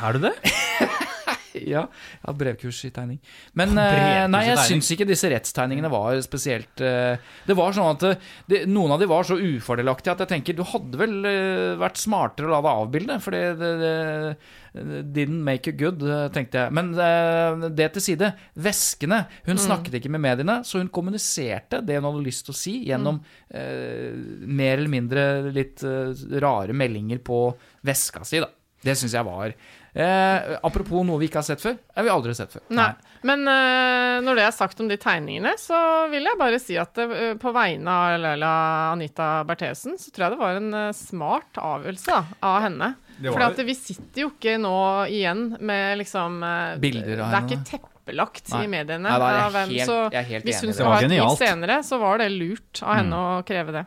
[0.02, 0.34] Er du det?
[1.58, 3.18] Ja, jeg har brevkurs i tegning.
[3.58, 7.18] Men eh, nei, jeg syns ikke disse rettstegningene var spesielt eh,
[7.48, 10.58] Det var sånn at eh, det, noen av de var så ufordelaktige at jeg tenker
[10.58, 13.94] du hadde vel eh, vært smartere å la deg avbilde, for det, det,
[15.16, 16.74] didn't make you good, eh, tenkte jeg.
[16.76, 18.32] Men eh, det til side.
[18.68, 19.24] Veskene.
[19.48, 22.76] Hun snakket ikke med mediene, så hun kommuniserte det hun hadde lyst til å si
[22.90, 24.12] gjennom eh,
[24.44, 25.82] mer eller mindre litt
[26.42, 27.42] rare meldinger på
[27.86, 28.50] veska si, da.
[28.84, 31.74] Det syns jeg var eh, Apropos noe vi ikke har sett før.
[31.74, 32.62] Jeg har vi aldri sett før.
[32.78, 32.90] Nei.
[33.26, 35.80] Men eh, når det er sagt om de tegningene, så
[36.12, 38.52] vil jeg bare si at eh, på vegne av Laila
[38.92, 42.92] Anita Bertheussen, så tror jeg det var en eh, smart avgjørelse da, av henne.
[43.18, 44.76] For vi sitter jo ikke nå
[45.10, 48.60] igjen med liksom øh, Bilder av Det er ikke teppelagt Nei.
[48.62, 49.08] i mediene.
[49.08, 50.92] Nei, da er jeg av hvem, helt- så jeg er helt enig Hvis hun skal
[50.94, 51.00] ha
[51.32, 53.86] et senere, så var det lurt av henne å kreve det.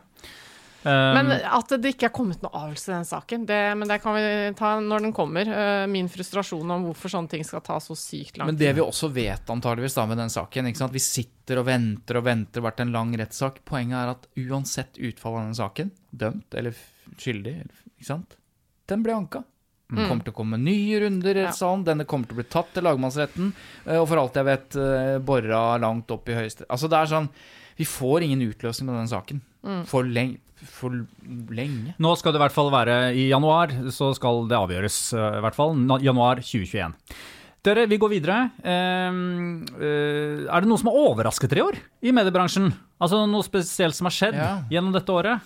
[0.82, 4.00] Um, Men at det ikke er kommet noe avgjørelse i den saken, det, men det
[4.02, 4.24] kan vi
[4.58, 5.46] ta når den kommer.
[5.46, 8.82] Øh, min frustrasjon om hvorfor sånne ting skal ta så sykt lang Men det vi
[8.82, 10.72] også vet antageligvis da med den saken?
[10.92, 13.62] Vi sitter og venter og venter, det har vært en lang rettssak.
[13.68, 16.74] Poenget er at uansett utfall av den saken, dømt eller
[17.16, 17.56] skyldig,
[18.90, 19.44] den ble anka.
[19.92, 21.84] Den kommer til å komme nye runder i rettssalen.
[21.84, 23.52] Denne kommer til å bli tatt til lagmannsretten.
[23.86, 26.70] eh, Og for alt jeg vet, eh, bora langt opp i høyesterett.
[26.70, 27.28] Altså, det er sånn
[27.76, 29.40] Vi får ingen utløsning med den saken.
[29.86, 30.90] For, leng for
[31.50, 31.94] lenge.
[31.98, 34.96] Nå skal det i hvert fall være i januar, så skal det avgjøres.
[35.14, 36.94] eh, I hvert fall januar 2021.
[37.62, 38.36] Dere, vi går videre.
[38.66, 42.72] Ehm, eh, er det noe som har overrasket dere i år i mediebransjen?
[43.00, 44.62] Altså noe spesielt som har skjedd Ja.
[44.70, 45.40] gjennom dette året?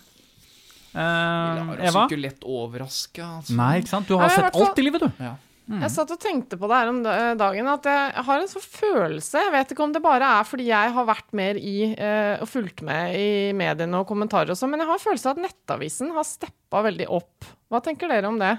[0.92, 2.06] Vi Ehm, lar oss Eva?
[2.08, 3.20] ikke lett overraske.
[3.20, 3.52] Altså.
[3.54, 4.08] Nei, ikke sant?
[4.08, 5.12] Du har Nei, sett alt i livet, du.
[5.20, 5.34] Ja.
[5.66, 9.40] Jeg satt og tenkte på det her om dagen, at jeg har en sånn følelse
[9.42, 12.46] Jeg vet ikke om det bare er fordi jeg har vært mer i eh, og
[12.46, 15.42] fulgt med i mediene og kommentarer og sånn, men jeg har en følelse av at
[15.48, 17.48] Nettavisen har steppa veldig opp.
[17.66, 18.54] Hva tenker dere om det?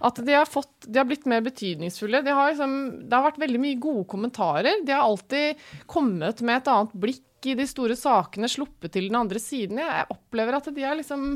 [0.00, 2.22] At de har, fått, de har blitt mer betydningsfulle.
[2.24, 2.76] De har liksom,
[3.08, 4.80] det har vært veldig mye gode kommentarer.
[4.84, 9.18] De har alltid kommet med et annet blikk i de store sakene, sluppet til den
[9.20, 9.80] andre siden.
[9.80, 11.34] Jeg opplever at de har liksom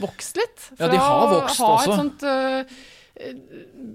[0.00, 0.66] vokst litt.
[0.76, 1.88] Ja, de har vokst å ha også.
[1.88, 2.76] et sånt øh,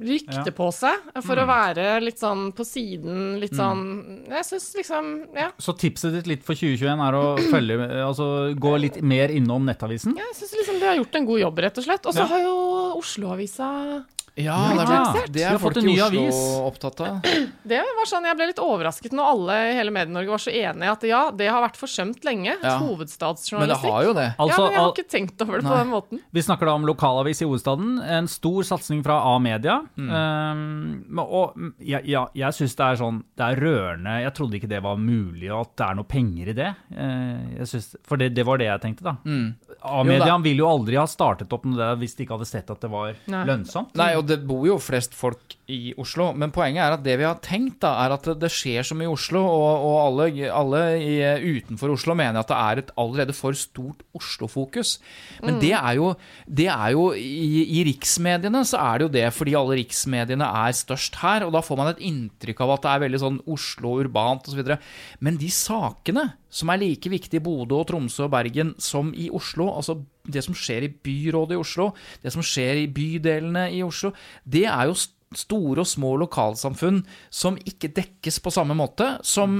[0.08, 0.52] rykte Ja.
[0.56, 1.44] på seg for Mm.
[1.44, 5.52] å være litt sånn på siden, litt sånn Jeg syns liksom Ja.
[5.60, 7.78] Så tipset ditt litt for 2021 er å følge,
[8.10, 10.16] altså gå litt mer innom nettavisen?
[10.16, 12.06] Jeg syns liksom de har gjort en god jobb, rett og slett.
[12.06, 12.26] Og så Ja.
[12.26, 12.56] har jo
[12.98, 14.06] Oslo-avisa
[14.38, 16.42] Ja, det er, det er folk i Oslo avis.
[16.68, 17.28] opptatt av.
[17.68, 20.92] Det var sånn, Jeg ble litt overrasket når alle i hele Medie-Norge var så enige
[20.94, 22.56] at ja, det har vært forsømt lenge.
[22.62, 22.76] Ja.
[22.82, 23.62] Hovedstadsjournalistikk.
[23.62, 24.28] Men det har jo det.
[24.28, 26.22] ja, Altså, men jeg har ikke tenkt over det på den måten.
[26.38, 27.96] Vi snakker da om lokalavis i hovedstaden.
[28.18, 29.80] En stor satsing fra A-media.
[29.96, 30.12] Mm.
[30.12, 34.18] Um, og ja, ja, jeg syns det er sånn Det er rørende.
[34.26, 36.70] Jeg trodde ikke det var mulig, og at det er noe penger i det.
[36.92, 39.18] Uh, jeg synes, for det, det var det jeg tenkte, da.
[39.24, 39.48] Mm.
[39.88, 42.72] A-media vil ville jo aldri ha startet opp med det hvis de ikke hadde sett
[42.74, 43.44] at det var Nei.
[43.50, 43.94] lønnsomt.
[44.00, 47.26] Nei, og det bor jo flest folk i Oslo, men poenget er at det vi
[47.28, 51.16] har tenkt, da, er at det, skjer mye i Oslo, og, og alle, alle i,
[51.60, 54.98] utenfor Oslo mener at det er et allerede for stort Oslo-fokus.
[55.44, 56.14] Men det er jo,
[56.48, 60.80] det er jo i, I riksmediene så er det jo det fordi alle riksmediene er
[60.80, 63.98] størst her, og da får man et inntrykk av at det er veldig sånn Oslo
[64.00, 64.76] urbant osv.
[65.20, 69.28] Men de sakene som er like viktig i Bodø og Tromsø og Bergen som i
[69.34, 71.92] Oslo, altså det som skjer i byrådet i Oslo,
[72.24, 74.12] det som skjer i bydelene i Oslo,
[74.44, 77.02] det er jo st- store og små lokalsamfunn
[77.36, 79.58] som ikke dekkes på samme måte som,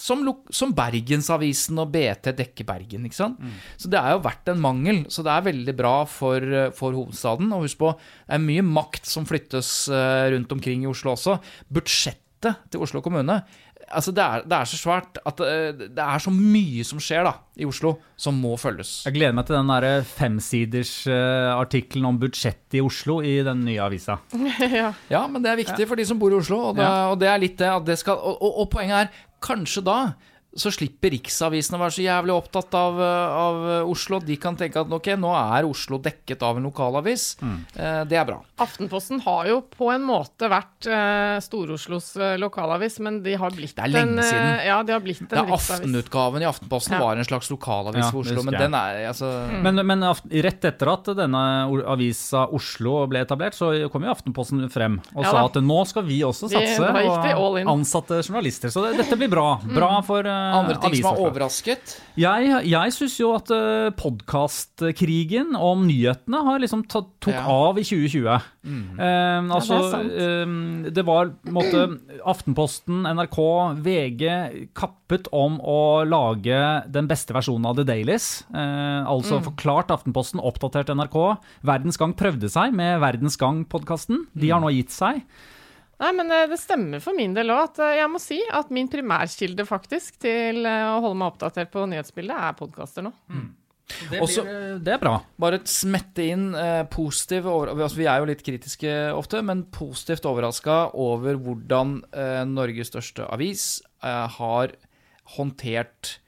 [0.00, 0.22] som,
[0.56, 3.04] som Bergensavisen og BT dekker Bergen.
[3.04, 3.42] ikke sant?
[3.76, 5.02] Så det er jo vært en mangel.
[5.12, 6.40] Så det er veldig bra for,
[6.78, 7.52] for hovedstaden.
[7.52, 7.92] Og husk på,
[8.24, 11.36] det er mye makt som flyttes eh, rundt omkring i Oslo også.
[11.68, 13.36] Budsjettet til Oslo kommune
[13.90, 17.26] altså det, er, det er så svært at eh, det er så mye som skjer
[17.26, 19.00] da, i Oslo, som må følges.
[19.08, 23.64] Jeg gleder meg til den der femsiders eh, artikkelen om budsjettet i Oslo i den
[23.66, 24.20] nye avisa.
[24.80, 24.92] ja.
[25.10, 27.30] Ja, men det er viktig for de som bor i Oslo, og det, og det
[27.32, 29.98] er litt det at det skal og, og, og poenget er, kanskje da
[30.56, 34.18] så slipper Riksavisen å være så jævlig opptatt av, eh, av Oslo.
[34.24, 37.36] De kan tenke at ok, nå er Oslo dekket av en lokalavis.
[37.42, 38.40] Eh, det er bra.
[38.60, 43.72] Aftenposten har jo på en måte vært uh, Stor-Oslos eh, lokalavis, men de har blitt
[43.78, 44.50] Det er lenge en, eh, siden.
[44.66, 45.80] Ja, de har blitt en Ja, riksavis.
[45.80, 47.00] Aftenutgaven i Aftenposten Ja.
[47.00, 49.30] var en slags lokalavis Ja, for Oslo, men den er altså
[49.62, 51.42] Men, men rett etter at denne
[51.88, 56.04] avisa Oslo ble etablert, så kom jo Aftenposten frem og Ja sa at nå skal
[56.04, 58.68] vi også satse de og ansatte journalister.
[58.72, 59.60] Så det, dette blir bra.
[59.62, 60.26] Bra for
[60.60, 61.96] Andre ting som har overrasket.
[62.20, 67.44] Jeg, jeg syns jo at uh, podkastkrigen om nyhetene har liksom tatt, tok Ja.
[67.48, 68.26] av i 2020.
[68.30, 70.10] Eh, altså, sant.
[70.12, 71.86] eh, det var måtte,
[72.28, 73.38] Aftenposten, NRK,
[73.80, 74.24] VG
[74.76, 76.58] kappet om å lage
[76.92, 78.44] den beste versjonen av The Dailies.
[78.52, 81.16] Uh, altså forklart Aftenposten, oppdatert NRK.
[81.64, 84.26] Verdens Gang prøvde seg med Verdens Gang-podkasten.
[84.36, 85.22] De har nå gitt seg.
[86.00, 88.88] Nei, men eh, det stemmer for min del òg eh, jeg må si at min
[88.90, 93.12] primærkilde faktisk til eh, å holde meg oppdatert på nyhetsbildet, er podkaster nå.
[94.10, 95.16] Det, Også- blir, det er bra.
[95.42, 100.28] Bare smette inn eh, positiv over, altså Vi er jo litt kritiske ofte, men positivt
[100.30, 103.66] overraska over hvordan eh, Norges største avis
[104.04, 104.76] eh, har
[105.36, 106.19] håndtert eh,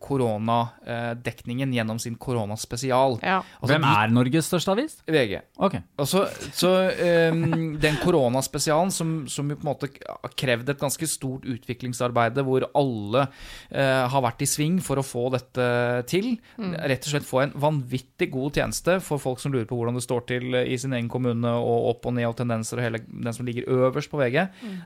[0.00, 3.18] koronadekningen gjennom sin koronaspesial.
[3.22, 3.42] Ja.
[3.60, 4.96] Altså, Hvem er Norges største avis?
[5.04, 5.40] VG.
[5.62, 5.76] Ok.
[6.00, 6.24] Og så,
[6.56, 11.44] så ehm, den koronaspesialen som, som jo på en måte har krevd et ganske stort
[11.48, 15.66] utviklingsarbeide, hvor alle uh, har vært i sving for å få dette
[16.10, 16.34] til.
[16.58, 20.04] Rett og slett få en vanvittig god tjeneste for folk som lurer på hvordan det
[20.06, 23.36] står til i sin egen kommune, og opp og ned og tendenser, og hele den
[23.36, 24.40] som ligger øverst på VG.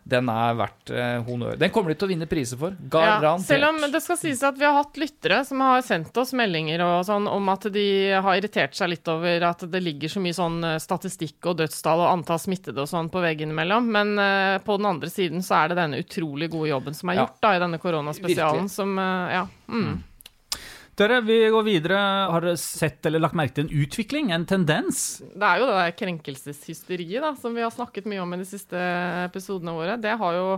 [0.08, 1.58] Den er verdt uh, honnør.
[1.60, 2.76] Den kommer de til å vinne priser for.
[2.88, 3.48] Ja, Garantert.
[3.48, 6.80] selv om det skal sies at vi har hatt lyttere som har sendt oss meldinger
[6.80, 7.84] og sånn om at de
[8.16, 12.00] har irritert seg litt over at det ligger så mye sånn eh, statistikk og dødstall
[12.06, 13.92] og antall smittede og sånn på veggen imellom.
[13.92, 17.20] Men uh, på den andre siden så er det denne utrolig gode jobben som er
[17.20, 17.26] Ja.
[17.26, 19.46] gjort da i denne koronaspesialen, som uh, Ja.
[19.68, 20.04] Mm.
[20.98, 21.96] Dere, vi går videre.
[22.32, 25.20] Har dere sett eller lagt merke til en utvikling, en tendens?
[25.30, 28.46] Det er jo det der krenkelseshysteriet da, som vi har snakket mye om i de
[28.48, 28.74] siste
[29.28, 29.94] episodene våre.
[30.02, 30.48] Det har jo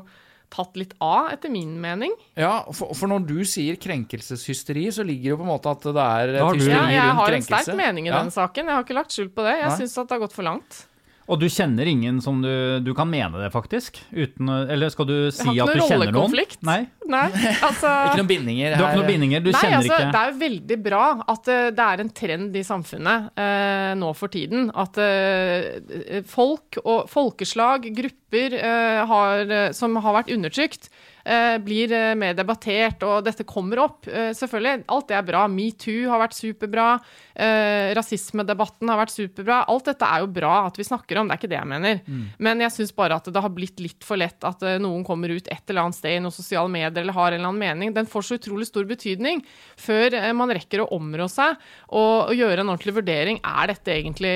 [0.50, 2.12] tatt litt av, etter min mening.
[2.38, 5.82] Ja, for, for når du sier krenkelseshysteri, så ligger det jo på en måte at
[5.86, 6.70] det er Da rundt krenkelse.
[6.74, 8.18] Ja, jeg har en sterk mening i Ja.
[8.22, 8.66] den saken.
[8.66, 9.56] Jeg har ikke lagt skjul på det.
[9.62, 10.86] Jeg syns at det har gått for langt.
[11.30, 12.50] Og du kjenner ingen som du
[12.84, 14.00] Du kan mene det, faktisk?
[14.10, 15.70] Uten Eller skal du si at du kjenner noen?
[15.70, 16.58] Har ikke noen rollekonflikt.
[16.66, 16.80] Nei?
[17.10, 17.26] Nei,
[17.66, 19.44] altså Ikke noen bindinger Du har ikke noen bindinger?
[19.44, 22.12] Du Nei, kjenner altså, ikke Det er jo veldig bra at eh, det er en
[22.20, 24.68] trend i samfunnet eh, nå for tiden.
[24.74, 30.90] At eh, folk og folkeslag, grupper, eh, har, eh, som har vært undertrykt,
[31.61, 34.06] blir eh, mer debattert, og dette kommer opp.
[34.09, 35.42] Eh, selvfølgelig, alt det er bra.
[35.52, 36.87] Metoo har vært superbra.
[37.35, 39.61] Eh, rasismedebatten har vært superbra.
[39.70, 42.00] Alt dette er jo bra at vi snakker om, det er ikke det jeg mener.
[42.38, 45.33] Men jeg syns bare at det har blitt litt for lett at eh, noen kommer
[45.35, 47.94] ut et eller annet sted i noen sosiale medier eller har en eller annen mening.
[47.96, 49.44] Den får så utrolig stor betydning
[49.80, 51.56] før eh, man rekker å områ seg
[51.88, 53.40] og, og gjøre en ordentlig vurdering.
[53.44, 54.35] Er dette egentlig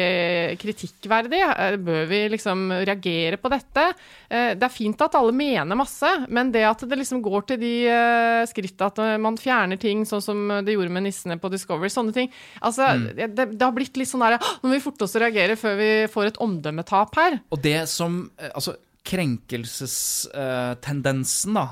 [0.63, 1.41] kritikkverdig?
[1.45, 3.89] Eh, Bør vi liksom reagere på dette?
[4.29, 7.59] Eh, Det er fint at alle mener masse, men det at det liksom går til
[7.61, 11.51] de uh, skrittene at eh, man fjerner ting, sånn som det gjorde med nissene på
[11.53, 12.29] Discovery, sånne ting
[12.61, 12.83] Altså,
[13.15, 15.75] det, det har blitt litt sånn der Nå må vi forte oss å reagere før
[15.79, 17.33] vi får et omdømmetap her.
[17.55, 18.11] Og det som
[18.41, 18.73] eh, Altså,
[19.05, 21.65] krenkelsestendensen, da,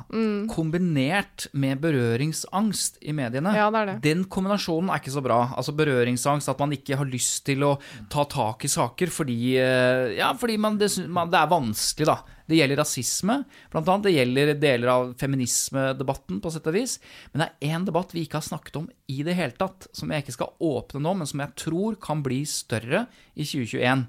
[0.53, 3.95] kombinert med berøringsangst i mediene, Ja, det det.
[4.05, 5.39] den kombinasjonen er ikke så bra.
[5.57, 7.79] Altså berøringsangst, at man ikke har lyst til å
[8.13, 12.19] ta tak i saker fordi eh, Ja, fordi man, det, man, det er vanskelig, da.
[12.49, 13.39] Det gjelder rasisme,
[13.73, 14.07] blant annet.
[14.09, 16.99] Det gjelder deler av feminismedebatten, på sett og vis.
[17.33, 20.13] Men det er én debatt vi ikke har snakket om i det hele tatt, som
[20.13, 24.07] jeg ikke skal åpne nå, men som jeg tror kan bli større i 2021.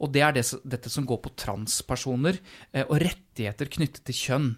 [0.00, 2.40] Og det er dette som går på transpersoner
[2.72, 4.50] eh, og rettigheter knyttet til kjønn.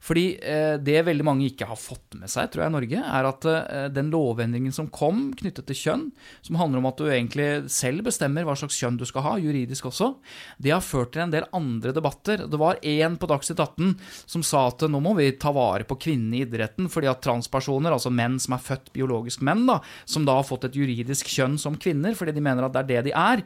[0.00, 3.28] Fordi eh, det veldig mange ikke har fått med seg, tror jeg, i Norge, er
[3.28, 6.06] at eh, den lovendringen som kom knyttet til kjønn,
[6.46, 9.90] som handler om at du egentlig selv bestemmer hva slags kjønn du skal ha, juridisk
[9.90, 10.12] også,
[10.58, 12.46] det har ført til en del andre debatter.
[12.50, 13.94] Det var en på Dagsnytt 18
[14.30, 17.92] som sa at nå må vi ta vare på kvinnene i idretten, fordi at transpersoner,
[17.94, 21.58] altså menn som er født biologisk menn, da, som da har fått et juridisk kjønn
[21.60, 23.44] som kvinner, fordi de mener at det er det de er,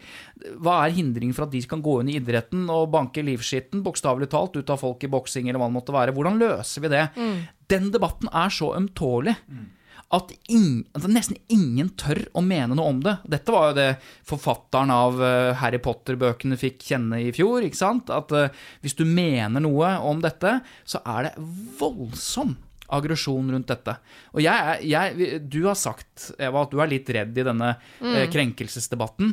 [0.62, 4.30] hva er hindringen for at de kan gå inn i idretten og banke livskitten, bokstavelig
[4.32, 6.14] talt, ut av folk i boksing eller hva det måtte være?
[6.24, 7.06] Hvordan løser vi det?
[7.70, 9.36] Den debatten er så ømtålig
[10.14, 13.16] at, ingen, at nesten ingen tør å mene noe om det.
[13.30, 13.88] Dette var jo det
[14.28, 17.64] forfatteren av eh, Harry Potter-bøkene fikk kjenne i fjor.
[17.64, 18.12] ikke sant?
[18.14, 18.52] At eh,
[18.84, 21.48] hvis du mener noe om dette, så er det
[21.80, 22.54] voldsom
[22.94, 23.96] aggresjon rundt dette.
[24.36, 28.18] Og jeg, jeg, du har sagt, Eva, at du er litt redd i denne mm.
[28.34, 29.32] krenkelsesdebatten.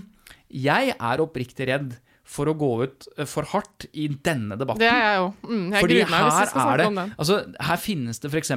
[0.51, 1.93] Jeg er oppriktig redd
[2.32, 4.84] for å gå ut eh, for hardt i denne debatten.
[4.84, 5.28] Det er jeg jo.
[5.50, 7.13] Mm, jeg Fordi gruer meg hvis jeg skal snakke det om den.
[7.17, 8.52] Altså, her finnes det f.eks.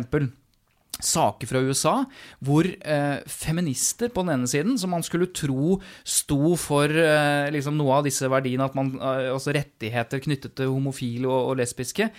[0.95, 1.95] saker fra USA
[2.47, 7.79] hvor eh, feminister på den ene siden, som man skulle tro sto for eh, liksom
[7.81, 12.13] noe av disse verdiene, at man, eh, altså rettigheter knyttet til homofile og, og lesbiske,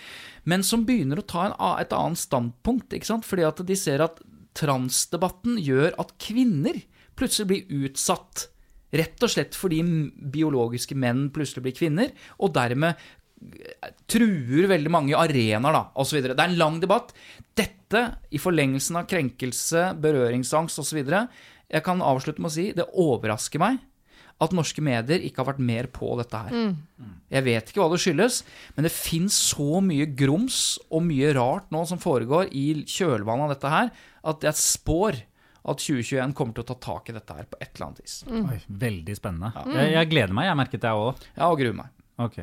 [0.44, 3.28] men som begynner å ta en, et annet standpunkt, ikke sant?
[3.28, 4.20] fordi at de ser at
[4.56, 6.84] transdebatten gjør at kvinner
[7.16, 8.50] plutselig blir utsatt.
[8.96, 9.82] Rett og slett fordi
[10.36, 16.22] biologiske menn plutselig blir kvinner, og dermed eh, truer veldig mange arenaer, da, osv.
[16.22, 17.12] Det er en lang debatt.
[17.56, 21.04] Dette, i forlengelsen av krenkelse, berøringsangst osv.,
[21.66, 23.80] jeg kan avslutte med å si det overrasker meg
[24.42, 26.74] at norske medier ikke har vært mer på dette her.
[27.32, 28.42] Jeg vet ikke hva det skyldes,
[28.76, 33.54] men det fins så mye grums og mye rart nå som foregår i kjølvannet av
[33.54, 33.90] dette her,
[34.28, 35.22] at jeg spår
[35.66, 38.18] at 2021 kommer til å ta tak i dette her på et eller annet vis.
[38.30, 39.50] Oi, veldig spennende.
[39.74, 41.24] Jeg, jeg gleder meg, jeg merket det òg.
[41.34, 41.90] Ja, og gruer meg.
[42.22, 42.38] Ok.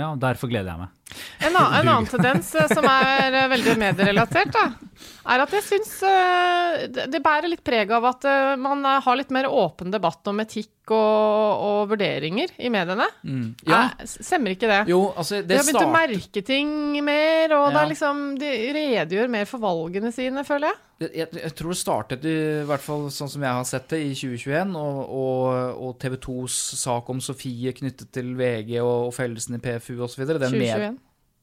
[0.00, 0.94] Ja, derfor gleder jeg meg.
[1.42, 4.66] En, annen, en annen tendens eh, som er eh, veldig medierelatert, da,
[5.32, 8.26] er at jeg syns eh, det bærer litt preg av at
[8.62, 13.06] man har litt mer åpen debatt om etikk og, og vurderinger i mediene.
[13.68, 13.82] Ja.
[13.98, 14.80] Eh, Stemmer ikke det?
[14.90, 16.72] Jo, altså, De det har begynt å merke ting
[17.06, 17.84] mer, og Ja.
[17.90, 21.12] liksom, de redegjør mer for valgene sine, føler jeg.
[21.18, 24.12] jeg, jeg tror det startet, i hvert fall sånn som jeg har sett det, i
[24.14, 24.74] 2021.
[24.78, 29.62] Og, og, og TV 2s sak om Sofie knyttet til VG og, og fellelsen i
[29.62, 30.22] PFU osv.
[30.26, 30.98] 2021.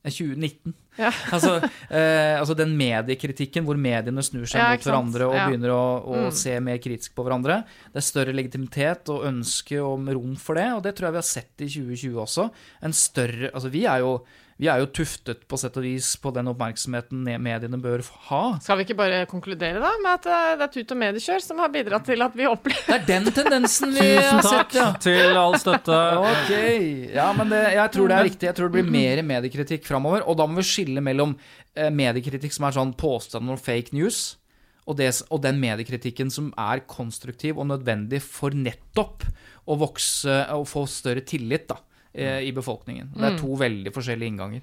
[0.07, 0.73] 2019.
[0.99, 1.11] Ja.
[1.35, 1.57] altså,
[1.91, 5.47] eh, altså den mediekritikken hvor mediene snur seg Ja, mot hverandre og Ja.
[5.49, 6.31] begynner å, å Mm.
[6.33, 7.63] se mer kritisk på hverandre.
[7.93, 11.23] Det er større legitimitet og ønske om rom for det, og det tror jeg vi
[11.23, 12.49] har sett i 2020 også.
[12.83, 14.21] En større, altså Vi er jo,
[14.59, 18.41] vi er jo tuftet på sett og vis på den oppmerksomheten mediene bør ha.
[18.59, 21.61] Skal vi ikke bare konkludere da med at eh, det er tut og mediekjør som
[21.63, 24.89] har bidratt til at vi opplever Det er den tendensen vi har sett, ja.
[24.89, 26.01] Tusen takk til all støtte.
[26.19, 26.51] Ok.
[27.15, 28.49] Ja, men det, jeg tror det er riktig.
[28.49, 30.27] Jeg tror det blir mer mediekritikk framover.
[30.27, 31.37] Og da må vi skille mellom
[31.79, 34.35] eh, mediekritikk som er sånn påstander og fake news,
[34.89, 39.23] og, det, og den mediekritikken som er konstruktiv og nødvendig for nettopp
[39.69, 41.77] å vokse og få større tillit da,
[42.13, 43.11] i befolkningen.
[43.15, 44.61] Det er to veldig forskjellige innganger.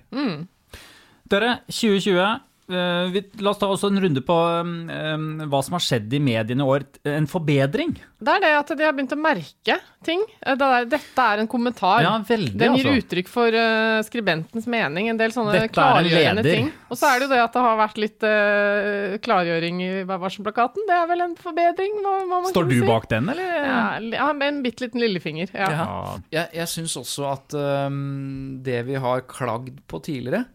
[1.30, 2.26] Dere, 2020.
[2.70, 6.12] eh, vi, la oss ta også en runde på um, um, hva som har skjedd
[6.16, 6.84] i mediene i år.
[7.16, 7.94] En forbedring.
[8.16, 9.74] Det er det at de har begynt å merke
[10.06, 10.22] ting.
[10.40, 12.00] Eh, Det er, dette er en kommentar.
[12.04, 13.02] Ja, veldig, Den gir altså.
[13.04, 16.70] uttrykk for uh, skribentens mening, en del sånne Dette er klargjørende ting.
[16.88, 20.86] Og så er det jo det at det har vært litt uh, klargjøring i varselplakaten.
[20.88, 22.86] Det er vel en forbedring, hva, hva man Står du si.
[22.88, 23.52] bak den, eller?
[23.66, 23.84] Ja,
[24.16, 25.52] ja, med en bitte liten lillefinger.
[25.52, 25.70] Ja.
[25.76, 25.86] Ja.
[26.32, 27.56] Jeg, jeg syns også at
[27.88, 30.46] um, det vi har klagd på tidligere,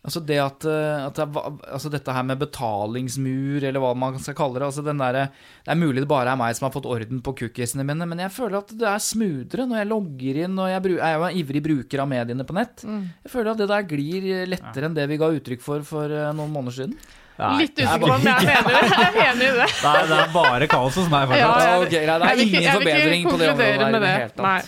[0.00, 4.14] Altså det at, eh, at det, er altså dette her med betalingsmur, eller hva man
[4.22, 5.18] skal kalle det altså den der,
[5.64, 8.22] Det er mulig det bare er meg som har fått orden på cookiesene mine, men
[8.24, 11.26] jeg føler at det er smoothere når jeg logger inn, og jeg jeg er jo
[11.28, 12.80] en ivrig bruker av mediene på nett.
[12.86, 16.32] Jeg føler at det der glir lettere enn det vi ga uttrykk for for eh,
[16.32, 16.96] noen måneder siden.
[17.40, 18.72] Nei, Litt usikker på om jeg er enig,
[19.20, 19.68] er i det.
[19.68, 21.62] det er, det er bare kaos hos meg, Ja, fortsatt.
[21.64, 23.48] jeg- ok, nei, det er jeg vil ikke- ingen jeg vil ikke forbedring på det
[23.52, 24.44] området der i med det tatt.
[24.44, 24.60] Nei.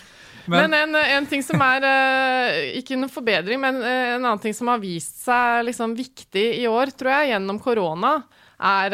[0.47, 4.41] Men- Men, en, en ting som er eh, Ikke noen forbedring, men eh, en annen
[4.43, 8.17] ting som har vist seg liksom viktig i år, tror jeg, gjennom korona,
[8.63, 8.91] er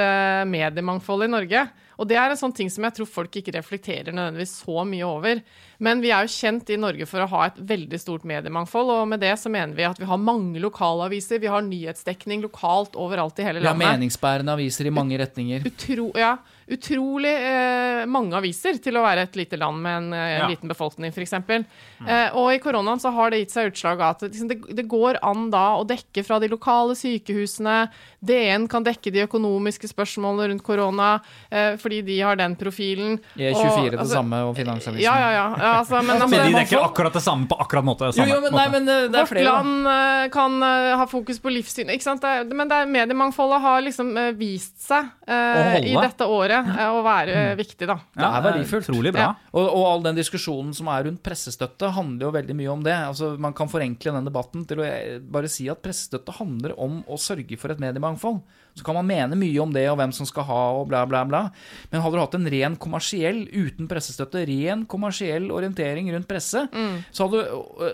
[0.48, 1.62] mediemangfoldet mediemangfold i Norge.
[1.98, 5.04] Og det er en sånn ting som jeg tror folk ikke reflekterer nødvendigvis så mye
[5.04, 5.40] over.
[5.78, 9.08] Men vi er jo kjent i Norge for å ha et veldig stort mediemangfold, og
[9.12, 13.38] med det så mener vi at vi har mange lokalaviser, vi har nyhetsdekning lokalt overalt
[13.38, 13.78] i hele landet.
[13.78, 15.62] Vi har meningsbærende aviser i mange retninger.
[15.70, 16.32] Utro, ja,
[16.68, 20.48] utrolig eh, mange aviser til å være et lite land med en, eh, en Ja.
[20.50, 21.32] liten befolkning, f.eks.
[21.38, 24.86] Eh, og i koronaen så har det gitt seg utslag av at liksom, det, det
[24.90, 27.88] går an da å dekke fra de lokale sykehusene.
[28.18, 31.20] DN kan dekke de økonomiske spørsmålene rundt korona,
[31.54, 33.20] eh, fordi de har den profilen.
[33.38, 35.04] E24 Og, det altså, samme, og Finansavisen.
[35.06, 35.48] Ja, ja, ja.
[35.68, 38.08] Ja altså, men, altså, Men de dekker akkurat det samme på akkurat måte.
[38.08, 40.92] Jo, Samme jo, men, nei, men det, det er Vårt flere, land eh, kan eh,
[41.00, 42.24] ha fokus på livssyn, ikke sant?
[42.24, 46.84] Det, men det er, mediemangfoldet har liksom eh, vist seg uh, i dette året uh,
[46.96, 47.98] å være eh, viktig, da.
[48.16, 48.88] Det er verdifullt.
[48.88, 49.28] Utrolig bra.
[49.28, 49.50] Ja.
[49.52, 52.96] Og, og all den diskusjonen som er rundt pressestøtte, handler jo veldig mye om det.
[53.10, 57.02] Altså, Man kan forenkle den debatten til å eh, bare si at pressestøtte handler om
[57.08, 58.40] å sørge for et mediemangfold.
[58.78, 61.24] Så kan man mene mye om det og hvem som skal ha og bla, bla,
[61.28, 61.42] bla.
[61.90, 66.64] Men hadde du hatt en ren kommersiell uten pressestøtte, ren kommersiell orientering rundt presse,
[67.10, 67.44] så, hadde,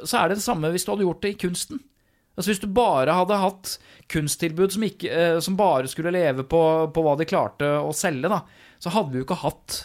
[0.05, 1.83] så er det det samme hvis du hadde gjort det i kunsten.
[2.35, 3.77] Altså Hvis du bare hadde hatt
[4.11, 8.31] kunsttilbud som, ikke, eh, som bare skulle leve på, på hva de klarte å selge,
[8.33, 8.41] da,
[8.83, 9.77] så hadde vi jo ikke hatt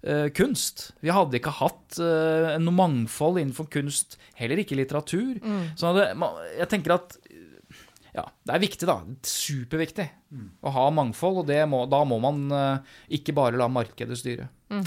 [0.00, 0.86] eh, kunst.
[1.04, 5.36] Vi hadde ikke hatt eh, noe mangfold innenfor kunst, heller ikke litteratur.
[5.76, 6.08] Så hadde,
[6.56, 7.18] jeg tenker at
[8.14, 8.96] ja, det er viktig, da.
[9.26, 10.08] Superviktig
[10.64, 14.48] å ha mangfold, og det må, da må man uh, ikke bare la markedet styre.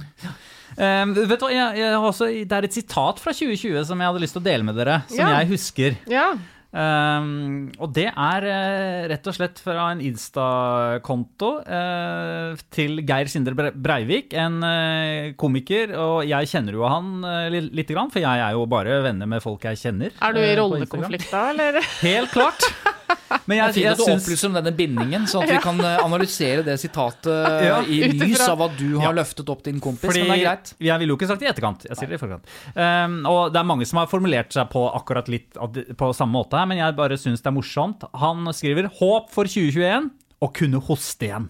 [0.71, 3.99] Eh, vet du hva, jeg, jeg har også, Det er et sitat fra 2020 som
[3.99, 5.31] jeg hadde lyst til å dele med dere, som Ja.
[5.41, 5.97] jeg husker.
[6.07, 6.29] Ja.
[6.71, 13.73] Um, og det er eh, rett og slett fra en Insta-konto uh, til Geir Sindre
[13.75, 15.91] Breivik, en uh, komiker.
[15.99, 19.43] Og jeg kjenner jo han uh, lite grann, for jeg er jo bare venner med
[19.43, 20.15] folk jeg kjenner.
[20.23, 21.81] Er du i rollekonflikt da, eller?
[22.05, 22.71] Helt klart.
[23.47, 25.59] Men Det er jeg, fint at du syns opplyser om denne bindingen, sånn at vi
[25.63, 27.79] kan eh, analysere det sitatet Ja.
[27.83, 29.23] i lys av at du har Ja.
[29.23, 30.09] løftet opp din kompis.
[30.09, 30.73] Fordi men det er greit.
[30.79, 32.43] Jeg ville jo ikke sagt det i etterkant, jeg sier det i forkant.
[32.75, 35.53] Um, og det er mange som har formulert seg på akkurat litt
[35.97, 38.03] på samme måte her, men jeg bare syns det er morsomt.
[38.13, 40.09] Han skriver 'Håp for 2021'
[40.41, 41.49] å kunne hoste igjen.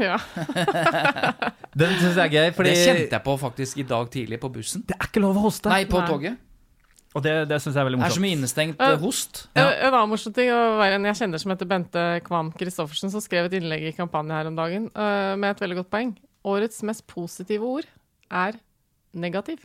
[0.00, 0.18] Ja.
[1.76, 4.50] Den syns jeg er gøy, fordi Det kjente jeg på faktisk i dag tidlig på
[4.52, 4.82] bussen.
[4.86, 5.70] det er ikke lov å hoste.
[5.70, 6.08] Nei, på Nei.
[6.10, 6.38] toget.
[7.10, 8.12] Og det, det syns jeg er veldig morsomt.
[8.12, 9.40] Det er så mye innestengt uh, host.
[9.58, 13.24] En en annen morsom ting var en jeg kjenner som heter Bente Kvam Christoffersen, som
[13.24, 16.14] skrev et innlegg i kampanje her om dagen uh, med et veldig godt poeng.
[16.46, 17.88] Årets mest positive ord
[18.30, 18.60] er
[19.10, 19.64] negativ.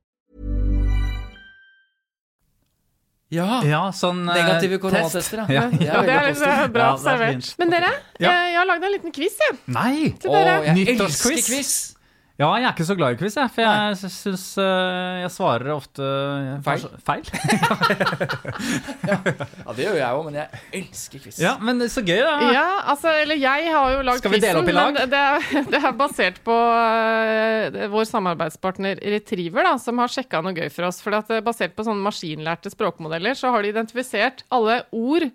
[3.31, 3.61] Ja.
[3.63, 5.45] Ja, sånn eh, Negative koronatester, ja.
[5.55, 5.63] ja.
[5.71, 7.53] Det er Ja, det er liksom bra er observert.
[7.61, 8.27] Men dere, Ja.
[8.31, 9.57] jeg, jeg har lagd en liten quiz, jeg.
[9.71, 9.95] Nei!
[10.19, 11.73] Til Å, jeg elsker quiz!
[12.41, 13.51] Ja, jeg er ikke så glad i quiz, jeg.
[13.53, 16.07] For jeg syns jeg svarer ofte
[16.65, 16.85] Feil.
[17.05, 17.27] feil.
[19.11, 19.17] Ja,
[19.75, 21.37] det gjør jeg òg, men jeg elsker quiz.
[21.41, 22.33] Ja, men så gøy, da.
[22.53, 24.97] Ja, altså, eller jeg har jo lagd Skal vi dele opp i lag?
[24.97, 30.41] men det, er, det er basert på uh, vår samarbeidspartner Retriever, da, som har sjekka
[30.41, 31.01] noe gøy for oss.
[31.03, 35.29] For at, eh, basert på sånne maskinlærte språkmodeller, så har de identifisert alle ord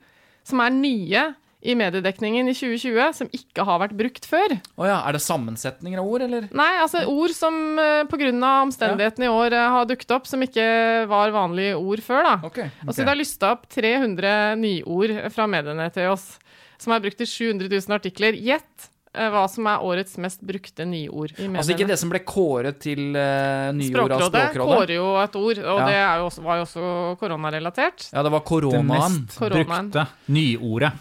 [0.47, 1.27] som er nye
[1.62, 4.57] i mediedekningen i 2020, som ikke har vært brukt før.
[4.77, 6.48] Oh ja, Er det sammensetninger av ord, eller?
[6.54, 8.31] Nei, altså ord som uh, pga.
[8.63, 10.67] omstendighetene i år eh, har dukket opp, som ikke
[11.11, 12.35] var vanlige ord før, da.
[12.46, 16.37] Okay, Og så det har lysta opp 300 nyord fra mediene til oss,
[16.79, 18.37] som er brukt i 700 000 artikler.
[18.37, 21.63] Gjett eh, hva som er årets mest brukte nyord i mediene.
[21.65, 24.77] Altså ikke det som ble kåret til uh, nyord av Språkrådet Språkrådet?
[24.77, 25.87] kårer jo et ord, og Ja.
[25.88, 26.90] det er jo også, var jo også
[27.23, 28.11] koronarelatert.
[28.13, 29.90] Ja, det var Det mest Koronaen.
[29.90, 30.92] brukte nyordet.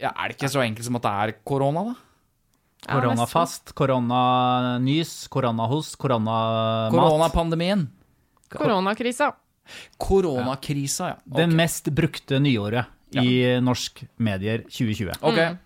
[0.00, 1.94] Ja, er det ikke så enkelt som at det er korona, da?
[2.86, 6.92] Ja, Koronafast, koronanys, koronahost, koronamat.
[6.94, 7.86] Koronapandemien.
[8.52, 9.32] Koronakrisa.
[9.98, 11.16] Koronakrisa, ja.
[11.40, 12.84] Det mest brukte nyordet
[13.16, 15.16] i norsk medier 2020.
[15.22, 15.40] Ok.
[15.40, 15.58] Mm.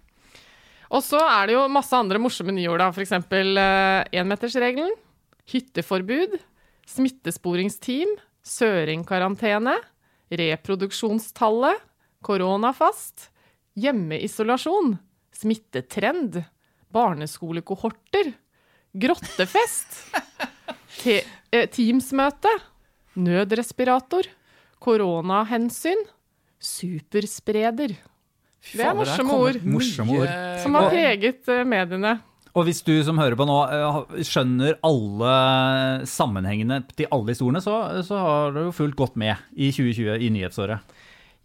[0.91, 2.89] Og så er det jo masse andre morsomme nyord, da.
[2.91, 4.95] Uh, énmetersregelen,
[5.51, 6.39] hytteforbud,
[6.91, 8.16] smittesporingsteam,
[8.47, 9.76] søringkarantene,
[10.41, 11.85] reproduksjonstallet,
[12.26, 13.28] koronafast,
[13.79, 14.97] hjemmeisolasjon,
[15.37, 16.41] smittetrend,
[16.95, 18.33] barneskolekohorter,
[19.01, 20.01] grottefest,
[21.01, 21.21] te
[21.55, 22.53] eh, Teams-møte,
[23.21, 24.29] nødrespirator,
[24.83, 26.03] koronahensyn,
[26.61, 27.95] superspreder.
[28.71, 29.61] Det er morsomme ord.
[29.64, 30.35] Morsomme ord.
[30.61, 32.18] Som har preget eh, mediene.
[32.51, 35.35] Og hvis du som hører på nå eh, skjønner alle
[36.11, 40.33] sammenhengene til alle historiene, så, så har du jo fulgt godt med i 2020 i
[40.35, 40.97] nyhetsåret.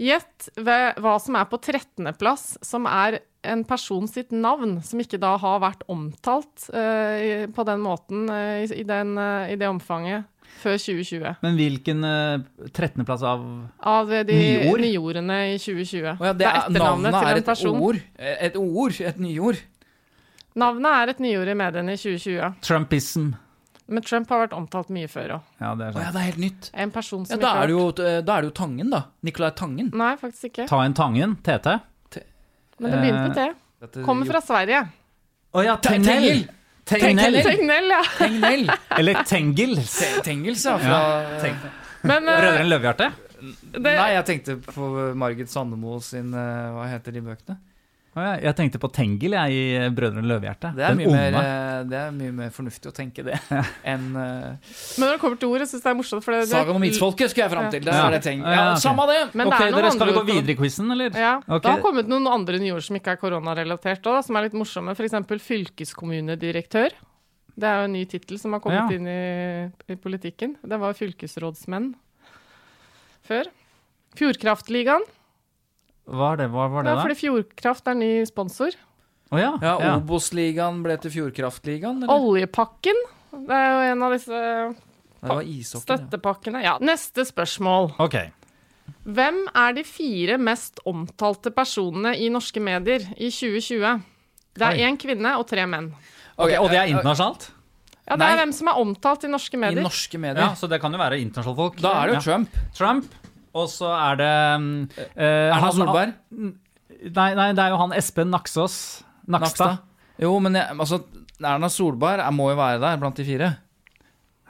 [0.02, 5.20] Gjett ved hva som er på 13.-plass, som er en person sitt navn, som ikke
[5.22, 10.26] da har vært omtalt uh, på den måten, uh, i, den, uh, i det omfanget,
[10.60, 11.40] før 2020.
[11.44, 13.42] Men hvilken eh, 13.-plass av
[13.92, 14.84] Av de Nyord?
[14.84, 16.14] nyordene i 2020.
[16.14, 18.00] Oh, ja, det er, etternavnet navnet til er en et ord.
[18.46, 19.00] Et ord.
[19.10, 19.60] Et nyord.
[20.56, 22.54] Navnet er et nyord i mediene i 2020.
[22.64, 23.34] Trumpism?
[23.88, 25.42] Men Trump har vært omtalt mye før òg.
[25.62, 26.70] Ja, det er Å ja, det er helt nytt.
[26.74, 27.84] En person Ja, da ikke er det jo,
[28.26, 29.02] da er det jo Tangen, da.
[29.28, 29.92] Nicolai Tangen.
[29.94, 30.66] Nei, faktisk ikke.
[30.72, 31.76] Ta en Tangen, TT.
[32.80, 33.46] Men det begynner med T.
[33.86, 34.82] Dette- Kommer fra Sverige.
[35.56, 36.48] Å ja, Tegnell!
[36.86, 37.38] Tegnell!
[37.46, 38.02] Tegnell, ja.
[38.18, 38.66] Tegnell.
[38.98, 39.94] Eller Tengels.
[40.00, 40.76] Te- Tengels, ja.
[40.82, 41.54] Fra,
[42.06, 43.12] Men eh, Brødrene Løvehjerte?
[43.76, 47.58] det, Nei, jeg tenkte på Margit Sandemo sin eh, Hva heter de bøkene?
[48.16, 50.70] Jeg tenkte på Tengel jeg, i Brødrene Løvehjerte.
[50.78, 53.36] Det er, mye mer, eh, det er mye mer fornuftig å tenke det
[53.92, 54.54] enn uh,
[54.96, 56.24] men når det kommer til ordet, syns jeg det er morsomt.
[56.24, 57.90] For det, det, Sagaen om isfolket skulle jeg fram til.
[57.90, 58.06] Ja.
[58.06, 58.36] er det.
[58.38, 58.70] Ja, Ja.
[58.80, 59.18] Samme det!
[59.34, 61.20] Men okay, det er noen dere Skal vi gå videre i quizen, eller?
[61.20, 61.60] Ja, Okay.
[61.66, 64.96] Det har kommet noen andre nyord som ikke er koronarelatert òg, som er litt morsomme.
[64.96, 65.44] F.eks.
[65.46, 66.96] fylkeskommunedirektør.
[67.56, 68.98] Det er jo en ny tittel som har kommet Ja.
[68.98, 70.56] inn i, i politikken.
[70.64, 71.94] Det var fylkesrådsmenn
[73.28, 73.52] før.
[74.20, 75.04] Fjordkraftligaen.
[76.06, 77.04] Hva er det, hva var Det det er da?
[77.08, 78.76] fordi Fjordkraft er ny sponsor.
[79.32, 79.56] Oh, ja.
[79.62, 79.94] Ja, ja.
[79.98, 82.04] Obos-ligaen ble til Fjordkraftligaen.
[82.14, 83.00] Oljepakken.
[83.36, 84.42] Det er jo en av disse
[85.26, 85.82] ishockey.
[85.88, 86.62] støttepakkene.
[86.64, 87.96] Ja, Neste spørsmål.
[88.00, 88.30] Okay.
[89.06, 94.04] Hvem er de fire mest omtalte personene i norske medier i 2020?
[94.56, 95.90] Det er én kvinne og tre menn.
[96.38, 97.50] Okay, Og det er eh, internasjonalt?
[98.06, 98.32] Ja, Det Nei.
[98.36, 99.82] er hvem som er omtalt i norske I medier.
[99.84, 100.44] norske medier.
[100.46, 101.82] Ja, så det kan jo være internasjonale folk.
[101.82, 102.22] Da er det jo Ja.
[102.22, 102.50] Trump.
[102.78, 103.06] Trump.
[103.56, 104.32] Og så er det
[104.62, 104.72] mm,
[105.16, 106.16] eh, Erna han- Solberg.
[107.06, 108.78] Nei, nei, det er jo han Espen Naksås.
[109.26, 109.78] Nakstad.
[109.78, 109.78] Nakstad.
[110.22, 111.02] Jo, men jeg, altså,
[111.40, 113.52] Erna Solberg jeg må jo være der blant de fire.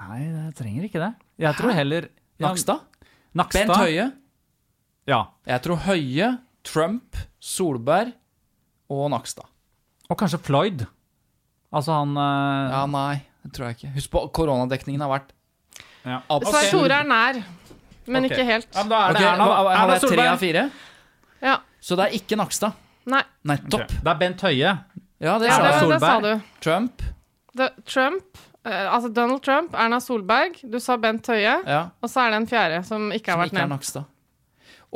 [0.06, 1.12] Nei, jeg trenger ikke det.
[1.46, 2.84] Jeg tror heller ja, Nakstad.
[3.36, 3.68] Nakstad.
[3.68, 4.10] Bent Høie.
[5.10, 5.22] Ja.
[5.48, 6.32] Jeg tror Høie,
[6.66, 8.14] Trump, Solberg
[8.92, 9.48] og Nakstad.
[10.10, 10.86] Og kanskje Floyd.
[11.76, 12.72] Altså han uh...
[12.72, 13.94] Ja, nei, det tror jeg ikke.
[13.98, 15.34] Husk på, koronadekningen har vært
[16.06, 16.20] ja.
[16.30, 17.40] Svein Tore er nær,
[18.08, 18.36] men okay.
[18.36, 18.68] ikke helt.
[18.72, 19.62] Ja, men da er det okay, Erna, da.
[19.62, 20.18] Han Erna Solberg.
[20.18, 20.66] tre av fire,
[21.46, 21.56] Ja.
[21.82, 22.82] så det er ikke Nakstad.
[23.06, 23.86] Nei, Nettopp.
[23.86, 24.02] Okay.
[24.02, 24.74] Det er Bent Høie.
[25.22, 26.32] Ja, det er det, det sa du.
[26.62, 27.06] Trump.
[27.56, 32.24] The, Trump, Uh, altså Donald Trump, Erna Solberg, du sa Bent Høie, Ja, og så
[32.24, 33.70] er det en fjerde som ikke som har vært ikke er.
[33.70, 34.08] Nakstad.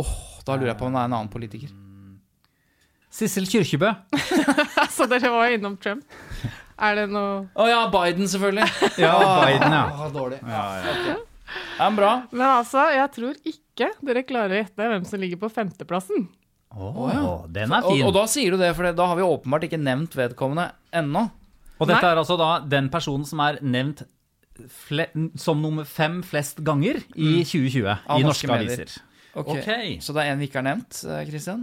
[0.02, 0.16] Åh,
[0.48, 1.76] da lurer jeg på om det er en annen politiker.
[3.14, 3.92] Sissel Kyrkjebø.
[4.96, 6.02] Så dere var innom Trump.
[6.80, 8.66] Er det noe Å ja, Biden, selvfølgelig.
[9.02, 9.86] Ja, Biden, ja.
[9.94, 10.42] Oh, dårlig.
[10.48, 11.18] Ja,
[11.80, 12.12] men bra.
[12.32, 16.28] Men altså, jeg tror ikke dere klarer å gjette hvem som ligger på femteplassen.
[16.70, 18.04] Å, den er fin.
[18.06, 21.26] og da sier du det, for da har vi åpenbart ikke nevnt vedkommende ennå.
[21.80, 22.12] Og dette Nei.
[22.12, 24.04] er altså da den personen som er nevnt
[24.68, 25.06] fle
[25.40, 28.96] som nummer fem flest ganger i 2020 Av i norske norske aviser.
[29.40, 29.62] Okay.
[29.62, 30.02] Ok.
[30.04, 31.30] Så det er en vi ikke har nevnt, Kristian?
[31.30, 31.62] Christian.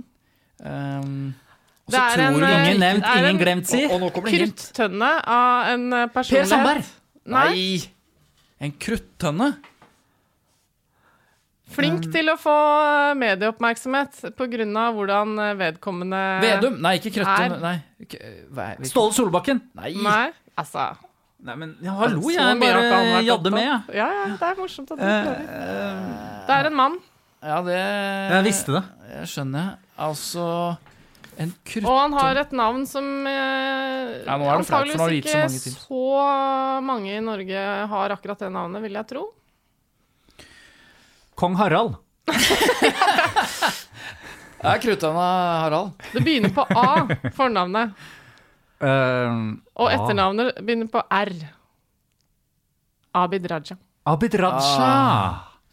[0.65, 1.35] Um,
[1.87, 3.69] og Det så er tror en, du eh, Ingen nevnt, det er ingen en glemt,
[3.71, 3.83] si.
[3.85, 4.39] Og, og det.
[4.41, 5.85] Kruttønne av en
[6.15, 6.33] personlighet.
[6.33, 6.51] Per.
[6.51, 6.89] Sandberg!
[7.27, 7.45] Nei.
[7.53, 7.67] Nei!
[8.67, 9.51] En kruttønne?
[11.67, 12.53] Flink til å få
[13.11, 14.85] eh, medieoppmerksomhet pga.
[14.95, 16.77] hvordan eh, vedkommende Vedum?
[16.81, 17.57] Nei, ikke krøttønne.
[17.57, 17.83] er- Nei.
[18.01, 19.61] ikke- er- hvilken- Ståle Solbakken.
[19.75, 19.93] Nei.
[19.95, 20.97] Nei, altså
[21.43, 23.97] Nei, men ja, hallo, jeg ikke han bare jadde med, jeg.
[23.97, 26.47] Ja, ja, det er morsomt at du Eh, klarer.
[26.47, 26.99] Det er en mann,
[27.43, 28.85] Ja, det Jeg visste det.
[29.13, 29.77] Jeg skjønner.
[29.99, 30.79] Altså
[31.39, 31.85] En krutt...
[31.85, 36.83] og han har et navn som eh, Ja, er antageligvis gitt så ikke mange så
[36.83, 39.33] mange i Norge har akkurat det navnet, vil jeg tro.
[41.37, 41.95] Kong Harald.
[42.27, 42.39] Det
[44.73, 45.27] er kruttønna,
[45.65, 45.91] Harald.
[46.15, 46.87] Det begynner på A,
[47.37, 47.93] fornavnet.
[48.81, 49.93] Uh, Og A.
[49.97, 51.35] etternavnet begynner på R.
[53.17, 53.77] Abid Raja.
[54.07, 54.89] Abid Raja.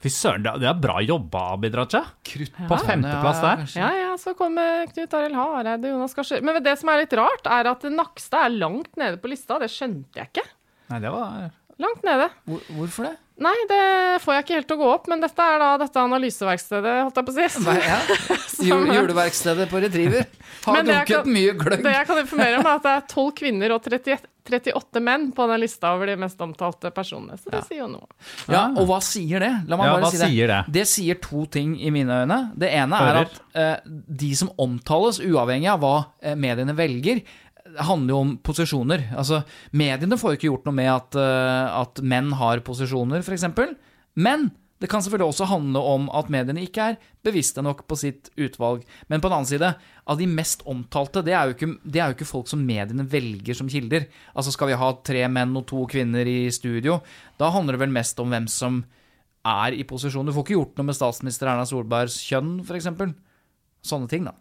[0.03, 2.03] Fy søren, det er- bra jobba, Abid Raja.
[2.27, 3.63] Krutt På femteplass der.
[3.79, 7.47] Ja, ja, så kommer Knut Arild Hareide, Jonas Gahr Men det som er litt rart,
[7.47, 9.59] er at Nakstad er langt nede på lista.
[9.63, 10.45] Det skjønte jeg ikke.
[10.91, 12.27] Nei, det var Langt nede.
[12.45, 13.15] Hvor, hvorfor det?
[13.41, 13.77] Nei, det
[14.21, 17.15] får jeg ikke helt til å gå opp, men dette er da dette analyseverkstedet, holdt
[17.17, 17.63] jeg på å si.
[17.65, 17.97] Nei, ja.
[18.53, 20.27] Som, juleverkstedet på Retriever.
[20.67, 21.81] Har Men det jeg drukket mye gløgg.
[21.83, 24.21] Det jeg kan informere om, er at det er 12 kvinner og 30,
[24.53, 27.39] 38 menn på den lista over de mest omtalte personene.
[27.41, 28.07] Så det sier jo noe.
[28.53, 29.51] Ja, og hva sier det?
[29.71, 30.29] La meg Ja, bare si det.
[30.29, 30.61] sier det?
[30.77, 32.39] Det sier to ting i mine øyne.
[32.53, 37.25] Det ene er at eh, de som omtales, uavhengig av hva eh, mediene velger,
[37.79, 39.07] handler jo om posisjoner.
[39.17, 43.47] Altså, mediene får jo ikke gjort noe med at, eh, at menn har posisjoner, f.eks.
[44.13, 44.51] Men
[44.83, 48.81] det kan selvfølgelig også handle om at mediene ikke er bevisste nok på sitt utvalg.
[49.07, 49.69] Men på den annen side,
[50.03, 53.55] av de mest omtalte, det er ikke, det er jo ikke folk som mediene velger
[53.55, 54.09] som kilder.
[54.35, 56.99] Altså skal vi ha tre menn og to kvinner i studio,
[57.39, 58.83] da handler det vel mest om hvem som
[59.47, 60.27] er i posisjon.
[60.27, 62.91] Du får ikke gjort noe med statsminister Erna Solbergs kjønn, f.eks.
[63.87, 64.35] Sånne ting, da.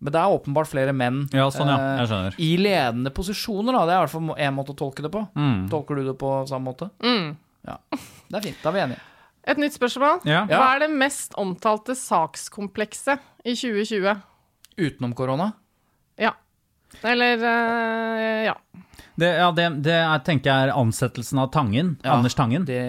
[0.00, 1.76] Men det er åpenbart flere menn Ja, sånn, ja.
[1.76, 2.36] eh, Jeg skjønner.
[2.40, 3.72] i ledende posisjoner.
[3.76, 3.82] da.
[3.84, 5.20] Det er i hvert fall én måte å tolke det på.
[5.36, 5.68] Mm.
[5.68, 6.88] Tolker du det på samme måte?
[7.04, 7.36] Mm.
[7.68, 7.76] Ja.
[7.92, 8.62] Det er fint.
[8.62, 9.00] Da er vi enige.
[9.50, 10.20] Et nytt spørsmål.
[10.28, 10.46] Ja.
[10.48, 14.22] Hva er det mest omtalte sakskomplekset i 2020?
[14.80, 15.50] Utenom korona.
[16.20, 16.32] Ja.
[17.04, 18.54] Eller eh, ja.
[19.20, 21.98] Det, ja, det, det er, tenker jeg er ansettelsen av Tangen.
[22.04, 22.64] Ja, Anders Tangen.
[22.68, 22.80] Det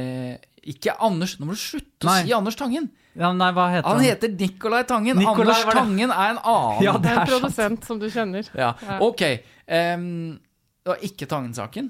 [0.63, 1.35] Ikke Anders.
[1.39, 2.21] Nå må du slutte Nei.
[2.21, 2.87] å si Anders Tangen.
[3.19, 4.05] Ja, nei, hva heter Han han?
[4.05, 5.17] heter Nicolai Tangen.
[5.19, 5.73] Nikolai, Anders det?
[5.75, 6.83] Tangen er en annen.
[6.85, 7.85] Ja, Det er en produsent sant.
[7.89, 8.47] som du kjenner.
[8.55, 8.69] Ja,
[9.03, 9.23] ok.
[9.67, 10.39] Um,
[10.83, 11.89] det var ikke Tangen-saken.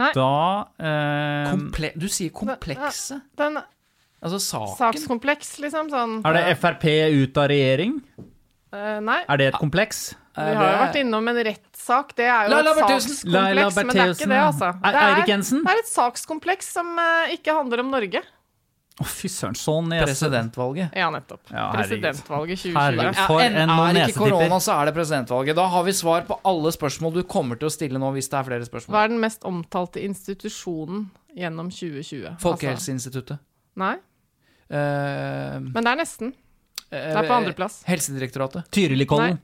[0.00, 0.26] Nei, Da
[0.78, 3.20] um, Komple du sier komplekse.
[3.38, 3.58] den
[4.20, 4.76] Altså saken.
[4.78, 5.88] sakskompleks, liksom.
[5.90, 6.84] Sånn Er det Frp
[7.16, 7.94] ut av regjering?
[8.70, 9.22] Uh, Nei.
[9.28, 10.10] Er det et kompleks?
[10.36, 12.12] Vi har jo vært innom en rettssak.
[12.16, 12.76] Det er jo Laila et.
[12.76, 14.68] Laila sakskompleks, men det er ikke det, altså.
[14.68, 15.48] Er- Det er?
[15.64, 18.22] Det er et sakskompleks som uh, ikke handler om Norge.
[19.00, 19.56] Å, fy søren.
[19.56, 20.04] Sånn nese.
[20.10, 20.92] Presidentvalget.
[20.96, 21.40] Ja, nettopp.
[21.48, 21.70] Ja.
[21.72, 22.76] Presidentvalget 2020.
[22.76, 23.20] Herregud.
[23.30, 25.56] For en, er ikke korona, så er det presidentvalget.
[25.56, 28.38] Da har vi svar på alle spørsmål du kommer til å stille nå, hvis det
[28.42, 28.96] er flere spørsmål.
[28.96, 32.36] Hva er den mest omtalte institusjonen gjennom 2020?
[32.44, 33.40] Folkehelseinstituttet.
[33.40, 33.96] Altså, nei,
[34.70, 36.28] Uh, men det er nesten.
[36.92, 37.80] det er på andreplass.
[37.88, 38.68] Helsedirektoratet.
[38.70, 39.40] Tyrilikollen.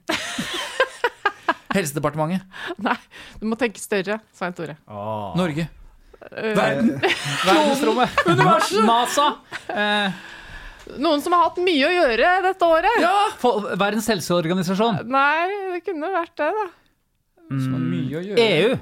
[1.75, 2.47] Helsedepartementet.
[2.79, 2.95] Nei,
[3.41, 4.79] du må tenke større, Svein Tore.
[5.35, 5.67] Norge.
[7.47, 8.11] Verdensrommet.
[8.33, 8.83] Universet.
[8.87, 9.29] NASA.
[9.69, 10.25] Eh,
[11.03, 12.99] Noen som har hatt mye å gjøre dette året?
[13.43, 15.01] for, Verdens helseorganisasjon.
[15.11, 16.67] Nei, det kunne vært det, da.
[17.49, 18.45] Som har mye å gjøre.
[18.47, 18.77] EU.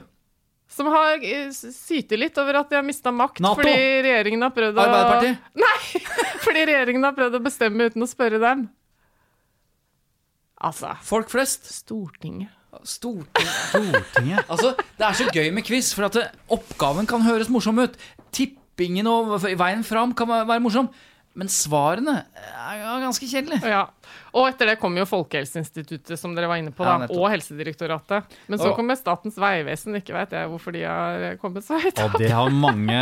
[0.75, 3.61] Som har eh, syter litt over at de har mista makt NATO.
[3.61, 3.75] fordi
[4.05, 5.51] regjeringen har prøvd å Arbeiderpartiet.
[5.65, 6.03] Nei!
[6.45, 8.67] Fordi regjeringen har prøvd å bestemme uten å spørre dem.
[10.65, 11.69] Altså Folk flest.
[11.73, 12.53] Stortinget.
[12.83, 13.57] Stortinget.
[13.71, 14.45] Stortinget.
[14.53, 17.99] Altså, det er så gøy med quiz, for at det, oppgaven kan høres morsom ut.
[18.35, 20.91] Tippingen og veien fram kan være morsom.
[21.35, 23.67] Men svarene er ganske kjedelige.
[23.67, 23.89] Ja.
[24.39, 28.37] Og etter det kom jo Folkehelseinstituttet, som dere var inne på, da, ja, og Helsedirektoratet.
[28.47, 29.99] Men så kommer Statens vegvesen.
[29.99, 31.99] Ikke vet jeg hvorfor de har kommet så høyt.
[32.07, 33.01] Og de har mange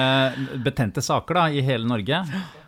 [0.65, 2.23] betente saker da, i hele Norge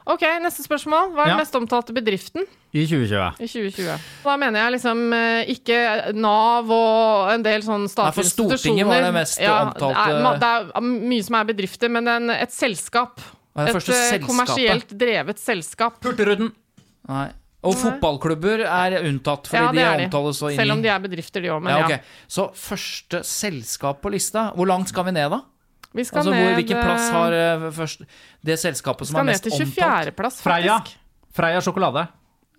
[0.07, 1.15] Ok, neste spørsmål.
[1.15, 1.41] Hva er den Ja.
[1.41, 2.43] mest omtalte bedriften
[2.75, 3.41] i 2020.
[3.41, 4.01] i 2020?
[4.25, 8.13] Da mener jeg liksom eh, ikke Nav og en del sånn Nei, institusjoner.
[8.13, 12.09] for Stortinget var det mest omtalte- Det er, det er mye som er bedrifter, men
[12.09, 13.17] en, et selskap.
[13.57, 14.27] Det Et eh, selskapet?
[14.29, 16.03] kommersielt drevet selskap.
[16.05, 16.53] Hurtigruten.
[17.09, 17.31] Nei.
[17.65, 20.99] Og fotballklubber er unntatt, fordi Ja, de er omtales så inni Selv om de er
[21.01, 21.63] bedrifter, de òg.
[21.63, 21.97] Men ja, ja.
[21.97, 22.03] ok.
[22.29, 24.53] Så første selskap på lista.
[24.55, 25.41] Hvor langt skal vi ned, da?
[25.95, 28.05] Vi skal Altså, hvor, ned Hvilken plass har eh, først
[28.45, 29.62] det selskapet som er mest omtalt?
[29.62, 30.76] Vi skal ned til 24.-plass, Freia.
[30.80, 31.01] faktisk.
[31.34, 32.07] Freia sjokolade.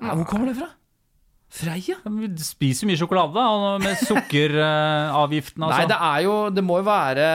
[0.01, 0.69] Ja, hvor kommer det fra?
[1.55, 1.95] Freia?
[2.03, 3.45] Vi spiser mye sjokolade
[3.83, 5.63] med sukkeravgiften.
[5.67, 5.77] Altså.
[5.81, 7.27] Nei, det er jo Det må jo være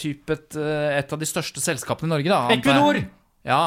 [0.00, 2.40] typ et, eh, et av de største selskapene i Norge, da.
[2.56, 3.02] Equinor!
[3.46, 3.62] Ja.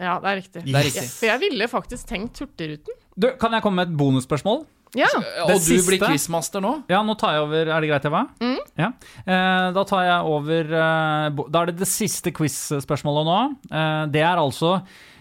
[0.00, 0.64] Ja, det er riktig.
[0.66, 1.08] Det er riktig.
[1.14, 2.96] For jeg ville faktisk tenkt Hurtigruten.
[3.14, 4.64] Du, kan jeg komme med et bonusspørsmål?
[4.94, 5.08] Ja.
[5.44, 6.84] Og du siste- blir quizmaster nå?
[6.88, 7.70] Ja, nå tar jeg over.
[7.74, 8.22] Er det greit, Eva?
[8.78, 8.92] Ja.
[9.26, 13.38] Eh, da tar jeg over eh, Da er det det siste quiz-spørsmålet nå.
[13.70, 14.76] Eh, det er altså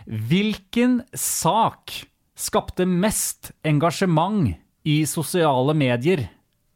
[0.07, 1.93] Hvilken sak
[2.36, 4.53] skapte mest engasjement
[4.86, 6.26] i sosiale medier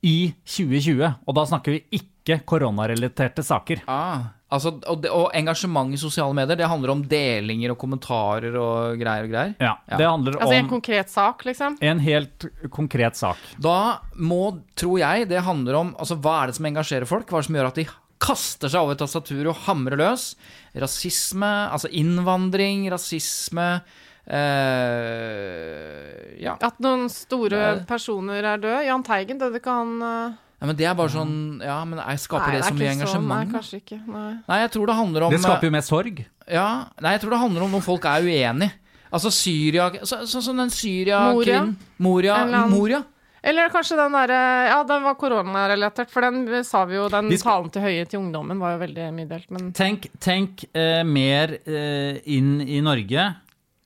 [0.02, 1.04] i 2020?
[1.28, 3.82] Og da snakker vi ikke koronarelaterte saker.
[3.88, 8.56] Ah, altså, og, det, og engasjement i sosiale medier, det handler om delinger og kommentarer
[8.56, 9.54] og greier og greier?
[9.60, 9.98] Ja, Ja.
[9.98, 11.78] Det handler Altså en konkret sak, liksom.
[11.82, 13.38] en helt konkret sak.
[13.60, 17.28] Da må, tror jeg, det handler om altså, hva er det som engasjerer folk?
[17.30, 17.88] Hva er det som gjør at de
[18.20, 20.32] kaster seg over tastaturet og hamrer løs?
[20.76, 23.82] Rasisme, altså innvandring, rasisme,
[24.28, 26.58] Eh, ja.
[26.60, 28.82] At noen store er- personer er døde.
[28.88, 32.20] Jahn Teigen døde ikke han eh, ja, men det er bare sånn Ja, men jeg
[32.24, 33.28] skaper Nei, det så mye ikke sånn.
[33.30, 34.00] Nei, kanskje ikke.
[34.08, 34.32] Nei.
[34.48, 36.24] Nei, jeg tror det handler om Det skaper jo mer sorg.
[36.50, 36.70] Ja,
[37.02, 38.72] nei, jeg tror det handler om når folk er uenig.
[39.14, 41.76] Altså Syria Sånn så, som den Syria-kvinnen.
[42.04, 42.40] Moria.
[42.68, 43.04] Moria.
[43.48, 47.38] Eller kanskje den derre Ja, den var koronarelatert, for den sa vi jo Den Vi
[47.38, 51.04] skal- talen til Høie til ungdommen var jo veldig mye delt, men Tenk, tenk eh,
[51.04, 53.36] mer eh, inn i Norge,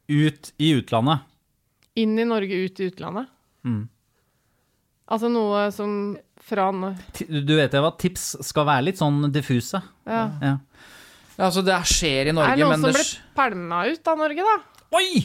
[0.09, 1.19] ut i utlandet.
[1.99, 3.27] inn i Norge, ut i utlandet.
[3.67, 3.89] Mm.
[5.11, 6.95] Altså noe som fra N-
[7.45, 9.81] Du vet Eva, tips skal være litt sånn diffuse.
[10.07, 10.23] Ja.
[10.41, 10.55] Ja.
[11.37, 13.05] Ja, altså, det skjer i Norge Er det noen som ble
[13.37, 14.55] pælma ut av Norge, da?
[14.99, 15.21] Oi!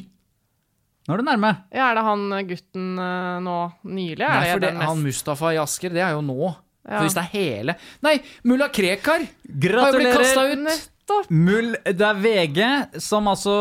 [1.07, 1.51] Nå er du nærme.
[1.75, 4.25] Ja, er det han gutten eh, nå nylig?
[4.27, 6.39] Er Nei, for det det, han Mustafa i Asker, det er jo nå.
[6.87, 7.01] Ja.
[7.01, 7.75] For hvis det er hele
[8.07, 8.13] Nei,
[8.47, 10.21] mulla Krekar har jo blitt Gratulerer!
[10.23, 10.91] kasta ut.
[11.07, 11.31] Nettopp!
[11.31, 13.53] Mull, det er VG som altså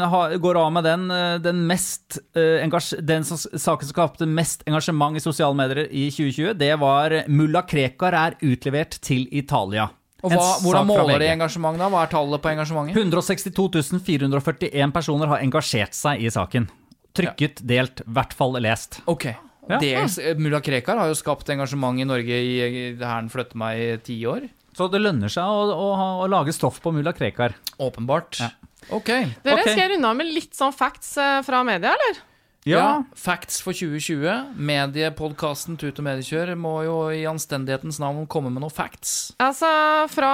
[0.00, 4.64] har, går av med den, eh, den mest engasj, Den som, saken som skapte mest
[4.66, 9.90] engasjement i sosiale medier i 2020, det var mulla Krekar er utlevert til Italia.
[10.22, 11.88] Og hva, Hvordan måler de engasjement, da?
[11.92, 12.96] Hva er tallet på engasjementet?
[12.96, 16.68] 162 441 personer har engasjert seg i saken.
[17.16, 19.00] Trykket, delt, i hvert fall lest.
[19.10, 19.30] Ok.
[19.68, 19.78] Ja.
[19.78, 23.80] Dels, eh, Mulla Krekar har jo skapt engasjement i Norge i, i Hæren flytter meg
[23.80, 24.48] i ti år.
[24.76, 25.90] Så det lønner seg å, å,
[26.24, 27.56] å lage stoff på mulla Krekar.
[27.82, 28.40] Åpenbart.
[28.40, 28.50] Ja.
[28.88, 29.10] Ok.
[29.10, 29.74] Dere, okay.
[29.74, 32.20] skal runde av med litt sånn facts eh, fra media, eller?
[32.68, 33.02] Ja.
[33.16, 34.52] Facts for 2020.
[34.60, 39.32] Mediepodkasten Tut og mediekjør må jo i anstendighetens navn komme med noen facts.
[39.40, 39.70] Altså,
[40.12, 40.32] fra,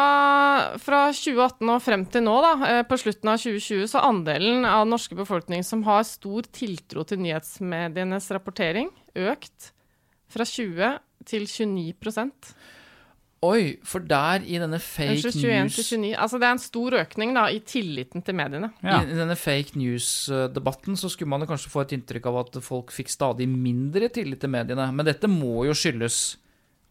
[0.83, 4.85] fra 2018 og frem til nå, da, eh, på slutten av 2020, så andelen av
[4.85, 9.71] den norske befolkning som har stor tiltro til nyhetsmedienes rapportering, økt
[10.33, 11.95] fra 20 til 29
[13.45, 16.15] Oi, for der i denne fake 21 news 29.
[16.17, 18.71] Altså, det er en stor økning da, i tilliten til mediene.
[18.81, 19.03] Ja.
[19.05, 23.13] I denne fake news-debatten så skulle man kanskje få et inntrykk av at folk fikk
[23.13, 24.89] stadig mindre tillit til mediene.
[24.93, 26.39] Men dette må jo skyldes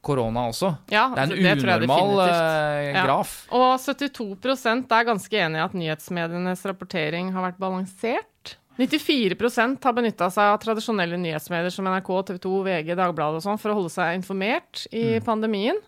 [0.06, 0.70] korona også.
[0.94, 3.06] Ja, Det er det en tror jeg unormal eh, Ja.
[3.08, 3.34] graf.
[3.50, 8.30] Og 72% er ganske enig i at nyhetsmedienes rapportering har vært balansert.
[8.76, 13.60] 94% har benytta seg av tradisjonelle nyhetsmedier som NRK, TV 2, VG, Dagbladet og sånn
[13.62, 15.80] for å holde seg informert i pandemien.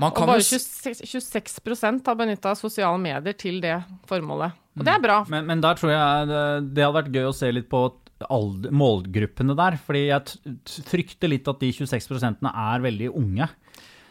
[0.00, 3.76] Man Og bare 26, 26 har benytta sosiale medier til det
[4.08, 4.56] formålet.
[4.78, 5.18] Og det er bra.
[5.28, 6.44] Men, men der tror jeg det,
[6.76, 7.84] det hadde vært gøy å se litt på
[8.28, 9.76] målgruppene der.
[9.84, 13.48] Fordi jeg frykter litt at de 26 er veldig unge.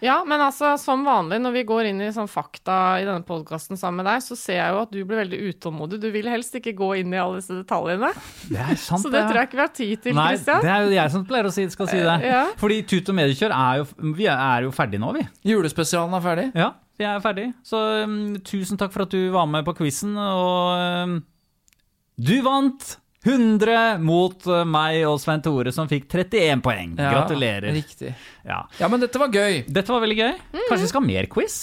[0.04, 3.80] Ja, men altså, som vanlig når vi går inn i sånn fakta i denne podkasten
[3.80, 6.00] sammen med deg, så ser jeg jo at du blir veldig utålmodig.
[6.04, 8.12] Du vil helst ikke gå inn i alle disse detaljene.
[8.48, 10.62] Det er sant, Så det tror jeg ikke vi har tid til, Nei, Christian.
[10.64, 12.20] det er jo jeg som pleier å si, skal si det.
[12.30, 12.46] Ja.
[12.62, 15.26] Fordi Tut og mediekjør er jo Vi er jo ferdig nå, vi.
[15.52, 16.48] Julespesialen er ferdig.
[16.58, 17.50] Ja, vi er ferdig.
[17.68, 21.20] Så um, tusen takk for at du var med på quizen, og um,
[22.20, 22.96] du vant
[23.26, 26.94] 100 mot uh, meg og Svein Tore, som fikk 31 poeng.
[26.96, 27.74] Ja, Gratulerer.
[27.76, 28.14] Riktig.
[28.48, 28.62] Ja.
[28.80, 29.66] Ja, men dette var gøy.
[29.68, 30.32] Dette var veldig gøy.
[30.70, 31.58] Kanskje vi skal ha mer quiz?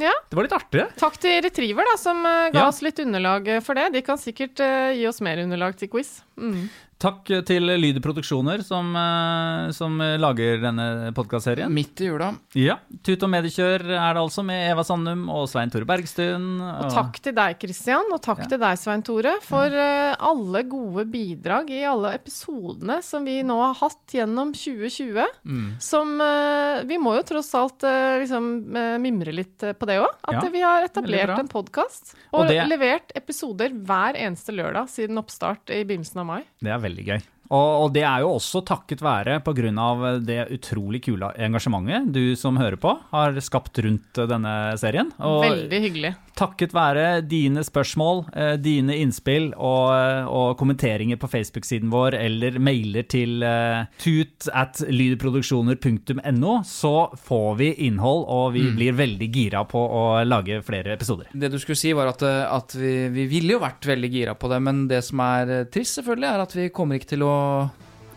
[0.00, 0.12] Ja.
[0.30, 0.86] Det var litt artig.
[0.98, 2.68] Takk til Retriever, da, som eh, ga Ja.
[2.70, 3.90] oss litt underlag eh, for det.
[3.92, 6.22] De kan sikkert uh, gi oss mer underlag til quiz.
[6.40, 6.64] Mm.
[7.02, 11.72] Takk til Lyd Produksjoner, som, uh, som lager denne podkastserien.
[11.74, 12.28] Midt i jula.
[12.54, 12.76] Ja.
[13.02, 16.60] Tut og mediekjør er det altså, med Eva Sandum og Svein Tore Bergstuen.
[16.62, 20.14] Og takk til deg, Kristian, og takk til deg, Svein Tore, for ja.
[20.30, 25.26] alle gode bidrag i alle episodene som vi nå har hatt gjennom 2020.
[25.42, 25.66] Mm.
[25.82, 28.48] Som eh, Vi må jo tross alt eh, liksom
[28.78, 30.10] eh, mimre litt eh, på det òg.
[30.22, 34.86] At Ja, vi har etablert en podkast og, Og det- levert episoder hver eneste lørdag
[34.92, 36.40] siden oppstart i begynnelsen av mai.
[36.62, 37.31] Det er veldig gøy.
[37.50, 40.18] Og, og det er jo også takket være pga.
[40.24, 45.10] det utrolig kule engasjementet du som hører på, har skapt rundt denne serien.
[45.20, 46.14] Og Veldig hyggelig.
[46.38, 49.92] takket være dine spørsmål, eh, dine innspill og,
[50.32, 57.70] og kommenteringer på Facebook-siden vår eller mailer til eh, tut at lydproduksjoner.no, så får vi
[57.88, 61.28] innhold, og vi blir veldig gira på å lage flere episoder.
[61.32, 64.36] Det du skulle si, var at, eh, at vi, vi ville jo vært veldig gira
[64.38, 67.31] på det, men det som er trist, selvfølgelig, er at vi kommer ikke til å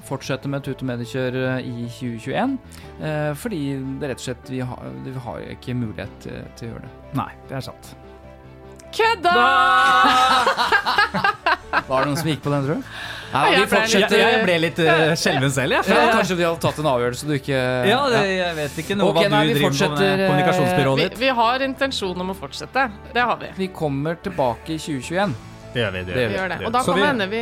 [0.06, 2.58] fortsette med Tut og mediekjør eh, i 2021.
[3.02, 3.62] Eh, fordi
[4.02, 6.94] det rett og slett vi har, vi har ikke mulighet til, til å gjøre det.
[7.20, 7.96] Nei, det er sant.
[8.96, 9.34] Kødda!
[11.86, 12.92] Var det noen som gikk på den, tror du?
[13.36, 14.22] Nei, jeg vi ble litt- Jeg, fortsetter.
[14.22, 15.90] jeg ble litt uh, skjelven selv, jeg.
[15.92, 17.58] Ja, kanskje vi hadde tatt en avgjørelse du ikke
[17.90, 21.18] Ja, det, jeg vet ikke noe okay, hva du vi driver med kommunikasjonsbyrået ditt.
[21.20, 22.88] Vi, vi har intensjon om å fortsette.
[23.12, 23.52] Det har vi.
[23.60, 25.36] Vi kommer tilbake i 2021.
[25.76, 26.02] Det gjør vi.
[26.08, 26.58] Det Vi gjør gjør det.
[26.66, 27.42] Og da kan vi- det hende vi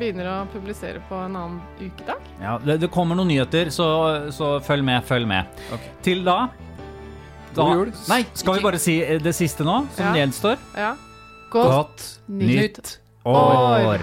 [0.00, 2.24] begynner å publisere på en annen ukedag.
[2.42, 3.86] Ja, det, det kommer noen nyheter, så,
[4.34, 5.46] så følg med, følg med.
[5.72, 5.92] Okay.
[6.02, 6.48] Til da,
[7.54, 7.92] da God jul.
[8.10, 10.24] Nei, Skal vi bare si eh, det siste nå, som Ja.
[10.24, 10.58] gjenstår?
[10.76, 10.96] Ja.
[11.50, 14.02] Godt, nytt År.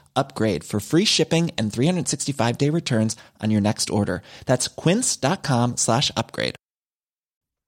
[0.15, 4.21] upgrade for free shipping and 365 day returns on your next order.
[4.45, 6.55] That's quince.com slash upgrade.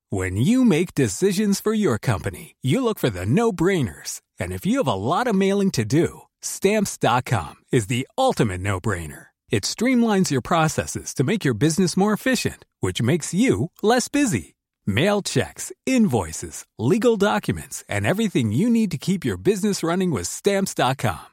[0.10, 4.22] When you make decisions for your company, you look for the no brainers.
[4.40, 8.80] And if you have a lot of mailing to do, stamps.com is the ultimate no
[8.80, 9.28] brainer.
[9.50, 14.54] It streamlines your processes to make your business more efficient, which makes you less busy.
[14.86, 20.28] Mail checks, invoices, legal documents, and everything you need to keep your business running with
[20.28, 21.33] stamps.com.